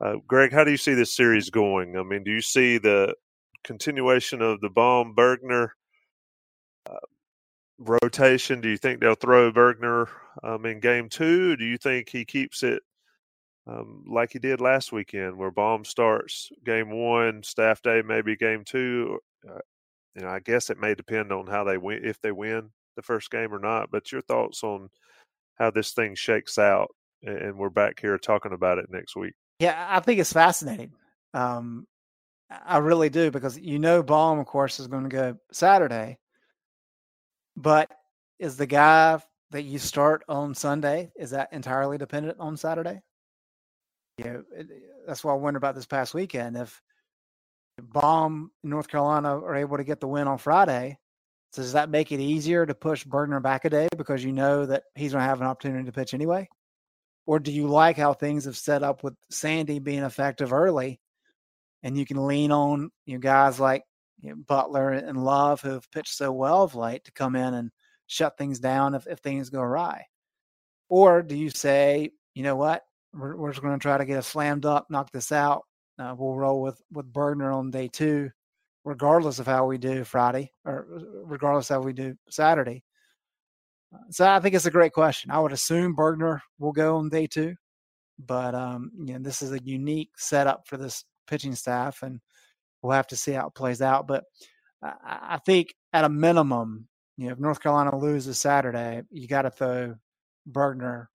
Uh, 0.00 0.16
Greg, 0.26 0.52
how 0.52 0.64
do 0.64 0.70
you 0.70 0.76
see 0.76 0.94
this 0.94 1.16
series 1.16 1.50
going? 1.50 1.96
I 1.96 2.02
mean, 2.02 2.22
do 2.22 2.30
you 2.30 2.40
see 2.40 2.78
the 2.78 3.14
continuation 3.64 4.42
of 4.42 4.60
the 4.60 4.70
Baum 4.70 5.14
Bergner 5.16 5.70
uh, 6.88 6.96
rotation? 7.78 8.60
Do 8.60 8.68
you 8.68 8.76
think 8.76 9.00
they'll 9.00 9.14
throw 9.14 9.50
Bergner 9.50 10.08
um, 10.42 10.66
in 10.66 10.80
game 10.80 11.08
two? 11.08 11.56
do 11.56 11.64
you 11.64 11.78
think 11.78 12.08
he 12.08 12.24
keeps 12.24 12.62
it 12.62 12.82
um, 13.66 14.04
like 14.08 14.32
he 14.32 14.38
did 14.38 14.60
last 14.60 14.92
weekend, 14.92 15.36
where 15.36 15.50
Baum 15.50 15.84
starts 15.84 16.48
game 16.64 16.90
one, 16.90 17.42
staff 17.42 17.82
day 17.82 18.02
maybe 18.04 18.36
game 18.36 18.64
two? 18.64 19.18
Uh, 19.48 19.58
you 20.14 20.22
know, 20.22 20.28
I 20.28 20.40
guess 20.40 20.70
it 20.70 20.78
may 20.78 20.94
depend 20.94 21.32
on 21.32 21.46
how 21.46 21.64
they 21.64 21.78
win, 21.78 22.04
if 22.04 22.20
they 22.20 22.32
win 22.32 22.70
the 22.96 23.02
first 23.02 23.30
game 23.30 23.54
or 23.54 23.58
not. 23.58 23.90
But 23.90 24.10
your 24.12 24.22
thoughts 24.22 24.62
on 24.62 24.88
how 25.58 25.70
this 25.70 25.92
thing 25.92 26.14
shakes 26.14 26.58
out, 26.58 26.88
and 27.22 27.56
we're 27.56 27.70
back 27.70 28.00
here 28.00 28.18
talking 28.18 28.52
about 28.52 28.78
it 28.78 28.86
next 28.90 29.16
week. 29.16 29.34
Yeah, 29.60 29.86
I 29.88 30.00
think 30.00 30.20
it's 30.20 30.32
fascinating. 30.32 30.92
Um, 31.34 31.86
I 32.50 32.78
really 32.78 33.10
do 33.10 33.30
because 33.30 33.58
you 33.58 33.78
know 33.78 34.02
Baum, 34.02 34.38
of 34.38 34.46
course, 34.46 34.80
is 34.80 34.86
going 34.86 35.04
to 35.04 35.08
go 35.08 35.38
Saturday, 35.52 36.18
but 37.56 37.90
is 38.38 38.56
the 38.56 38.66
guy 38.66 39.20
that 39.50 39.62
you 39.62 39.78
start 39.78 40.22
on 40.28 40.54
Sunday 40.54 41.10
is 41.16 41.30
that 41.30 41.52
entirely 41.52 41.98
dependent 41.98 42.38
on 42.38 42.56
Saturday? 42.56 43.00
You 44.18 44.24
know, 44.24 44.44
that's 45.06 45.22
why 45.22 45.32
I 45.32 45.36
wonder 45.36 45.58
about 45.58 45.74
this 45.74 45.86
past 45.86 46.14
weekend. 46.14 46.56
If 46.56 46.80
Baum 47.82 48.50
North 48.62 48.88
Carolina 48.88 49.38
are 49.38 49.56
able 49.56 49.76
to 49.76 49.84
get 49.84 50.00
the 50.00 50.08
win 50.08 50.28
on 50.28 50.38
Friday, 50.38 50.98
so 51.52 51.62
does 51.62 51.72
that 51.72 51.90
make 51.90 52.12
it 52.12 52.20
easier 52.20 52.66
to 52.66 52.74
push 52.74 53.06
Bergner 53.06 53.42
back 53.42 53.64
a 53.64 53.70
day 53.70 53.88
because 53.96 54.22
you 54.22 54.32
know 54.32 54.66
that 54.66 54.84
he's 54.94 55.12
going 55.12 55.22
to 55.22 55.28
have 55.28 55.40
an 55.40 55.46
opportunity 55.46 55.84
to 55.84 55.92
pitch 55.92 56.14
anyway? 56.14 56.48
Or 57.26 57.38
do 57.38 57.52
you 57.52 57.66
like 57.68 57.96
how 57.96 58.14
things 58.14 58.44
have 58.44 58.56
set 58.56 58.82
up 58.82 59.02
with 59.02 59.14
Sandy 59.30 59.78
being 59.78 60.02
effective 60.02 60.52
early, 60.52 61.00
and 61.82 61.96
you 61.96 62.04
can 62.06 62.26
lean 62.26 62.52
on 62.52 62.90
you 63.06 63.14
know, 63.14 63.20
guys 63.20 63.60
like 63.60 63.84
you 64.20 64.30
know, 64.30 64.36
Butler 64.46 64.92
and 64.92 65.22
Love 65.22 65.60
who 65.60 65.70
have 65.70 65.90
pitched 65.90 66.14
so 66.14 66.32
well 66.32 66.62
of 66.62 66.74
late 66.74 67.04
to 67.04 67.12
come 67.12 67.36
in 67.36 67.54
and 67.54 67.70
shut 68.06 68.36
things 68.36 68.58
down 68.58 68.94
if, 68.94 69.06
if 69.06 69.18
things 69.18 69.50
go 69.50 69.60
awry? 69.60 70.06
Or 70.88 71.22
do 71.22 71.36
you 71.36 71.50
say, 71.50 72.10
you 72.34 72.42
know 72.42 72.56
what, 72.56 72.82
we're, 73.12 73.36
we're 73.36 73.50
just 73.50 73.62
going 73.62 73.78
to 73.78 73.82
try 73.82 73.98
to 73.98 74.04
get 74.04 74.18
a 74.18 74.22
slammed 74.22 74.64
up, 74.64 74.86
knock 74.90 75.10
this 75.12 75.32
out. 75.32 75.64
Uh, 75.98 76.14
we'll 76.16 76.36
roll 76.36 76.62
with, 76.62 76.80
with 76.92 77.12
Bergner 77.12 77.54
on 77.54 77.70
day 77.70 77.88
two, 77.88 78.30
regardless 78.84 79.38
of 79.38 79.46
how 79.46 79.66
we 79.66 79.78
do 79.78 80.04
Friday 80.04 80.52
or 80.64 80.86
regardless 81.24 81.70
of 81.70 81.74
how 81.74 81.82
we 81.82 81.92
do 81.92 82.14
Saturday. 82.30 82.84
So 84.10 84.28
I 84.28 84.38
think 84.40 84.54
it's 84.54 84.66
a 84.66 84.70
great 84.70 84.92
question. 84.92 85.30
I 85.30 85.40
would 85.40 85.52
assume 85.52 85.96
Bergner 85.96 86.40
will 86.58 86.72
go 86.72 86.96
on 86.96 87.08
day 87.08 87.26
two, 87.26 87.54
but 88.18 88.54
um, 88.54 88.90
you 88.98 89.14
know 89.14 89.18
this 89.20 89.42
is 89.42 89.52
a 89.52 89.62
unique 89.62 90.10
setup 90.16 90.66
for 90.66 90.76
this 90.76 91.04
pitching 91.26 91.54
staff, 91.54 92.02
and 92.02 92.20
we'll 92.82 92.92
have 92.92 93.06
to 93.08 93.16
see 93.16 93.32
how 93.32 93.46
it 93.48 93.54
plays 93.54 93.80
out. 93.80 94.06
But 94.06 94.24
I, 94.82 94.92
I 95.02 95.38
think 95.44 95.74
at 95.92 96.04
a 96.04 96.08
minimum, 96.08 96.86
you 97.16 97.26
know, 97.26 97.32
if 97.32 97.38
North 97.38 97.60
Carolina 97.60 97.96
loses 97.96 98.38
Saturday, 98.38 99.02
you 99.10 99.26
got 99.26 99.42
to 99.42 99.50
throw 99.50 99.94
Bergner, 100.50 101.06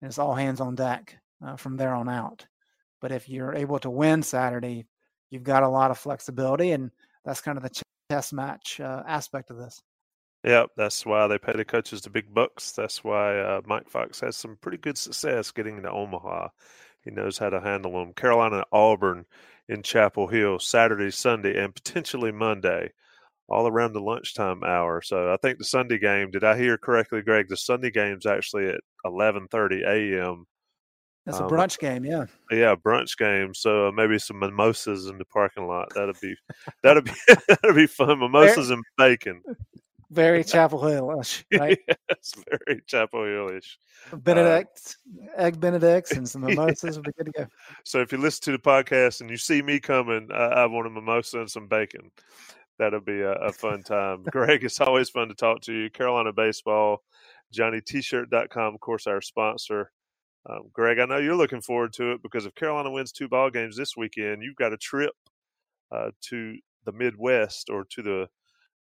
and 0.00 0.08
it's 0.08 0.18
all 0.18 0.34
hands 0.34 0.60
on 0.60 0.74
deck 0.74 1.16
uh, 1.44 1.56
from 1.56 1.76
there 1.76 1.94
on 1.94 2.08
out. 2.08 2.46
But 3.02 3.12
if 3.12 3.28
you're 3.28 3.54
able 3.54 3.78
to 3.80 3.90
win 3.90 4.22
Saturday, 4.22 4.86
you've 5.30 5.42
got 5.42 5.64
a 5.64 5.68
lot 5.68 5.90
of 5.90 5.98
flexibility, 5.98 6.70
and 6.70 6.90
that's 7.24 7.42
kind 7.42 7.58
of 7.58 7.64
the 7.64 7.82
chess 8.10 8.32
match 8.32 8.80
uh, 8.80 9.02
aspect 9.06 9.50
of 9.50 9.58
this. 9.58 9.82
Yep, 10.44 10.70
that's 10.76 11.04
why 11.04 11.26
they 11.26 11.38
pay 11.38 11.52
the 11.52 11.64
coaches 11.64 12.00
the 12.00 12.10
big 12.10 12.32
bucks. 12.32 12.72
That's 12.72 13.04
why 13.04 13.38
uh, 13.38 13.60
Mike 13.66 13.88
Fox 13.88 14.20
has 14.20 14.36
some 14.36 14.56
pretty 14.60 14.78
good 14.78 14.96
success 14.96 15.50
getting 15.50 15.82
to 15.82 15.90
Omaha. 15.90 16.48
He 17.04 17.10
knows 17.10 17.38
how 17.38 17.50
to 17.50 17.60
handle 17.60 17.92
them. 17.92 18.12
Carolina 18.14 18.64
Auburn 18.72 19.24
in 19.68 19.82
Chapel 19.82 20.26
Hill 20.28 20.58
Saturday, 20.58 21.10
Sunday, 21.10 21.62
and 21.62 21.74
potentially 21.74 22.32
Monday, 22.32 22.90
all 23.48 23.68
around 23.68 23.92
the 23.92 24.00
lunchtime 24.00 24.62
hour. 24.64 25.02
So 25.02 25.32
I 25.32 25.36
think 25.36 25.58
the 25.58 25.64
Sunday 25.64 25.98
game. 25.98 26.30
Did 26.30 26.44
I 26.44 26.56
hear 26.56 26.78
correctly, 26.78 27.22
Greg? 27.22 27.48
The 27.48 27.56
Sunday 27.56 27.90
game's 27.90 28.26
actually 28.26 28.68
at 28.68 28.80
eleven 29.04 29.48
thirty 29.48 29.82
a.m. 29.82 30.46
That's 31.24 31.38
a 31.38 31.44
um, 31.44 31.50
brunch 31.50 31.78
game, 31.78 32.04
yeah. 32.04 32.26
Yeah, 32.50 32.74
brunch 32.74 33.16
game. 33.16 33.54
So 33.54 33.88
uh, 33.88 33.92
maybe 33.92 34.18
some 34.18 34.40
mimosas 34.40 35.06
in 35.06 35.18
the 35.18 35.24
parking 35.24 35.68
lot. 35.68 35.92
That'll 35.94 36.14
be 36.20 36.34
that'll 36.82 37.02
be 37.02 37.12
that'll 37.48 37.74
be 37.74 37.86
fun. 37.86 38.18
Mimosas 38.18 38.70
and 38.70 38.84
bacon. 38.98 39.42
Very 40.10 40.44
Chapel 40.44 40.86
Hillish, 40.86 41.42
right? 41.58 41.78
yes, 41.88 42.34
very 42.50 42.82
Chapel 42.86 43.24
Hillish. 43.24 43.78
Benedict, 44.12 44.96
uh, 45.16 45.40
egg 45.40 45.58
Benedicts, 45.58 46.12
and 46.12 46.28
some 46.28 46.42
mimosas 46.42 46.98
would 46.98 47.06
be 47.06 47.12
good 47.16 47.32
to 47.32 47.32
go. 47.32 47.46
So 47.84 48.00
if 48.00 48.12
you 48.12 48.18
listen 48.18 48.42
to 48.44 48.52
the 48.52 48.58
podcast 48.58 49.22
and 49.22 49.30
you 49.30 49.38
see 49.38 49.62
me 49.62 49.80
coming, 49.80 50.28
I, 50.30 50.44
I 50.44 50.66
want 50.66 50.86
a 50.86 50.90
mimosa 50.90 51.38
and 51.38 51.50
some 51.50 51.66
bacon. 51.66 52.10
That'll 52.78 53.00
be 53.00 53.22
a, 53.22 53.32
a 53.32 53.52
fun 53.52 53.82
time. 53.82 54.24
Greg, 54.24 54.64
it's 54.64 54.80
always 54.80 55.08
fun 55.08 55.28
to 55.28 55.34
talk 55.34 55.62
to 55.62 55.72
you. 55.72 55.88
Carolina 55.88 56.32
Baseball, 56.32 57.02
JohnnyTshirt.com, 57.54 58.74
of 58.74 58.80
course, 58.80 59.06
our 59.06 59.22
sponsor. 59.22 59.92
Um, 60.48 60.70
Greg, 60.72 60.98
I 60.98 61.04
know 61.04 61.18
you're 61.18 61.36
looking 61.36 61.60
forward 61.60 61.92
to 61.94 62.12
it 62.12 62.22
because 62.22 62.46
if 62.46 62.54
Carolina 62.54 62.90
wins 62.90 63.12
two 63.12 63.28
ball 63.28 63.50
games 63.50 63.76
this 63.76 63.96
weekend, 63.96 64.42
you've 64.42 64.56
got 64.56 64.72
a 64.72 64.76
trip 64.76 65.14
uh, 65.92 66.10
to 66.28 66.56
the 66.84 66.92
Midwest 66.92 67.70
or 67.70 67.84
to 67.90 68.02
the 68.02 68.28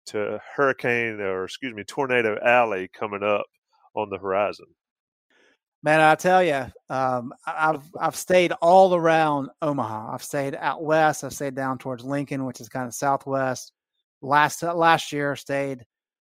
to 0.07 0.41
Hurricane 0.55 1.21
or 1.21 1.45
excuse 1.45 1.75
me 1.75 1.83
Tornado 1.83 2.39
Alley 2.45 2.89
coming 2.89 3.23
up 3.23 3.47
on 3.95 4.09
the 4.11 4.19
horizon. 4.19 4.67
Man, 5.83 6.01
I 6.01 6.15
tell 6.15 6.43
you, 6.43 6.67
um, 6.91 7.33
I've 7.47 7.83
I've 7.99 8.17
stayed 8.17 8.53
all 8.61 8.95
around 8.95 9.51
Omaha. 9.63 10.13
I've 10.13 10.23
stayed 10.23 10.55
out 10.55 10.83
west. 10.83 11.25
I've 11.25 11.33
stayed 11.33 11.55
down 11.55 11.79
towards 11.79 12.05
Lincoln, 12.05 12.45
which 12.45 12.61
is 12.61 12.69
kind 12.69 12.87
of 12.87 12.95
southwest. 12.95 13.73
Last 14.21 14.63
last 14.63 15.13
year, 15.13 15.37
stayed 15.37 15.85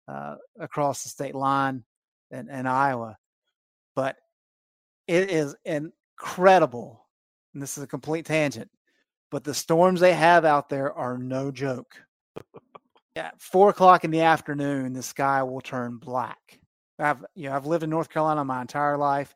uh, 0.08 0.36
across 0.58 1.02
the 1.02 1.08
state 1.08 1.34
line 1.34 1.84
in, 2.30 2.48
in 2.48 2.66
Iowa. 2.66 3.16
But 3.94 4.16
it 5.10 5.30
is 5.30 5.56
incredible. 5.64 7.06
And 7.52 7.62
this 7.62 7.76
is 7.76 7.84
a 7.84 7.88
complete 7.88 8.26
tangent, 8.26 8.70
but 9.30 9.44
the 9.44 9.54
storms 9.54 10.00
they 10.00 10.14
have 10.14 10.44
out 10.44 10.68
there 10.68 10.92
are 10.92 11.18
no 11.18 11.50
joke 11.50 11.96
at 13.16 13.40
four 13.40 13.70
o'clock 13.70 14.04
in 14.04 14.10
the 14.10 14.20
afternoon, 14.20 14.92
the 14.92 15.02
sky 15.02 15.42
will 15.42 15.60
turn 15.60 15.96
black. 15.96 16.58
I've 16.98 17.24
you 17.34 17.48
know 17.48 17.56
I've 17.56 17.66
lived 17.66 17.84
in 17.84 17.90
North 17.90 18.10
Carolina 18.10 18.44
my 18.44 18.60
entire 18.60 18.98
life. 18.98 19.34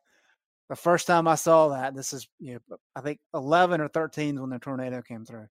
The 0.69 0.77
first 0.77 1.07
time 1.07 1.29
I 1.29 1.35
saw 1.35 1.69
that, 1.69 1.95
this 1.95 2.13
is 2.13 2.29
you 2.39 2.55
know 2.55 2.77
I 2.95 3.01
think 3.01 3.21
eleven 3.33 3.81
or 3.81 3.89
thirteen 3.89 4.41
when 4.41 4.51
the 4.51 4.59
tornado 4.59 5.03
came 5.03 5.25
through. 5.25 5.47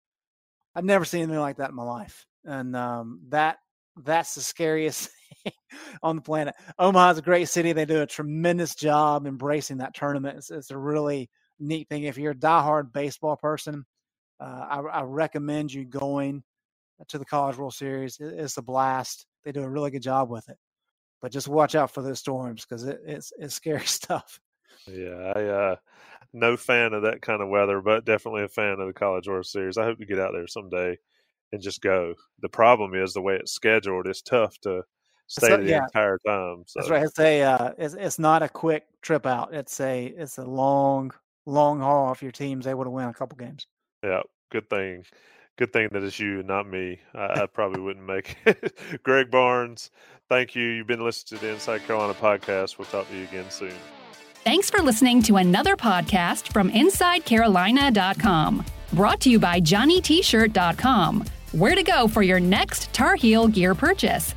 I've 0.75 0.85
never 0.85 1.05
seen 1.05 1.23
anything 1.23 1.39
like 1.39 1.57
that 1.57 1.69
in 1.69 1.75
my 1.75 1.83
life, 1.83 2.25
and 2.45 2.75
um, 2.75 3.21
that 3.29 3.57
that's 3.97 4.35
the 4.35 4.41
scariest 4.41 5.09
on 6.01 6.15
the 6.15 6.21
planet. 6.21 6.55
Omaha's 6.79 7.17
a 7.17 7.21
great 7.21 7.49
city. 7.49 7.73
They 7.73 7.85
do 7.85 8.01
a 8.01 8.07
tremendous 8.07 8.75
job 8.75 9.27
embracing 9.27 9.77
that 9.77 9.93
tournament. 9.93 10.37
It's, 10.37 10.51
it's 10.51 10.71
a 10.71 10.77
really 10.77 11.29
neat 11.59 11.89
thing. 11.89 12.03
If 12.03 12.17
you're 12.17 12.31
a 12.31 12.35
diehard 12.35 12.91
baseball 12.93 13.35
person, 13.35 13.85
uh, 14.39 14.65
I, 14.69 14.79
I 14.79 15.01
recommend 15.03 15.73
you 15.73 15.85
going 15.85 16.43
to 17.07 17.17
the 17.17 17.25
College 17.25 17.57
World 17.57 17.73
Series. 17.73 18.17
It's 18.19 18.57
a 18.57 18.61
blast. 18.61 19.25
They 19.43 19.51
do 19.51 19.63
a 19.63 19.69
really 19.69 19.91
good 19.91 20.01
job 20.01 20.29
with 20.29 20.47
it. 20.49 20.57
But 21.21 21.31
just 21.31 21.47
watch 21.47 21.75
out 21.75 21.91
for 21.91 22.01
those 22.01 22.19
storms 22.19 22.65
because 22.65 22.83
it, 22.83 22.99
it's 23.05 23.31
it's 23.37 23.55
scary 23.55 23.79
stuff. 23.85 24.39
Yeah, 24.87 25.31
I 25.35 25.43
uh, 25.43 25.75
no 26.33 26.57
fan 26.57 26.93
of 26.93 27.03
that 27.03 27.21
kind 27.21 27.41
of 27.41 27.49
weather, 27.49 27.79
but 27.81 28.05
definitely 28.05 28.43
a 28.43 28.49
fan 28.49 28.79
of 28.79 28.87
the 28.87 28.93
College 28.93 29.27
World 29.27 29.45
Series. 29.45 29.77
I 29.77 29.85
hope 29.85 29.99
to 29.99 30.05
get 30.05 30.19
out 30.19 30.31
there 30.33 30.47
someday 30.47 30.97
and 31.51 31.61
just 31.61 31.81
go. 31.81 32.15
The 32.41 32.49
problem 32.49 32.95
is 32.95 33.13
the 33.13 33.21
way 33.21 33.35
it's 33.35 33.53
scheduled. 33.53 34.07
It's 34.07 34.21
tough 34.21 34.57
to 34.61 34.83
stay 35.27 35.47
so, 35.47 35.57
the 35.57 35.69
yeah. 35.69 35.83
entire 35.83 36.19
time. 36.25 36.63
So. 36.67 36.79
That's 36.79 36.89
right. 36.89 37.03
It's 37.03 37.19
a 37.19 37.41
uh, 37.41 37.71
it's 37.77 37.93
it's 37.93 38.19
not 38.19 38.43
a 38.43 38.49
quick 38.49 38.85
trip 39.01 39.25
out. 39.25 39.53
It's 39.53 39.79
a 39.79 40.05
it's 40.05 40.37
a 40.37 40.45
long 40.45 41.11
long 41.45 41.79
haul 41.79 42.11
if 42.11 42.21
your 42.23 42.31
team's 42.31 42.67
able 42.67 42.83
to 42.83 42.89
win 42.89 43.09
a 43.09 43.13
couple 43.13 43.37
games. 43.37 43.67
Yeah, 44.03 44.21
good 44.51 44.69
thing 44.69 45.05
good 45.57 45.73
thing 45.73 45.89
that 45.91 46.03
it's 46.03 46.19
you, 46.19 46.43
not 46.43 46.67
me. 46.67 46.99
I, 47.13 47.41
I 47.41 47.45
probably 47.53 47.81
wouldn't 47.81 48.05
make 48.05 48.37
it. 48.45 48.77
Greg 49.03 49.31
Barnes, 49.31 49.91
thank 50.29 50.55
you. 50.55 50.63
You've 50.63 50.87
been 50.87 51.03
listening 51.03 51.39
to 51.39 51.45
the 51.45 51.53
Inside 51.53 51.85
Carolina 51.85 52.13
podcast. 52.13 52.77
We'll 52.77 52.87
talk 52.87 53.09
to 53.09 53.15
you 53.15 53.23
again 53.23 53.49
soon. 53.49 53.73
Thanks 54.43 54.69
for 54.69 54.81
listening 54.81 55.21
to 55.23 55.37
another 55.37 55.77
podcast 55.77 56.51
from 56.51 56.69
InsideCarolina.com. 56.69 58.65
Brought 58.91 59.21
to 59.21 59.29
you 59.29 59.39
by 59.39 59.61
JohnnyT-shirt.com. 59.61 61.25
Where 61.53 61.75
to 61.75 61.83
go 61.83 62.07
for 62.07 62.23
your 62.23 62.39
next 62.39 62.91
Tar 62.93 63.15
Heel 63.15 63.47
gear 63.47 63.73
purchase. 63.73 64.35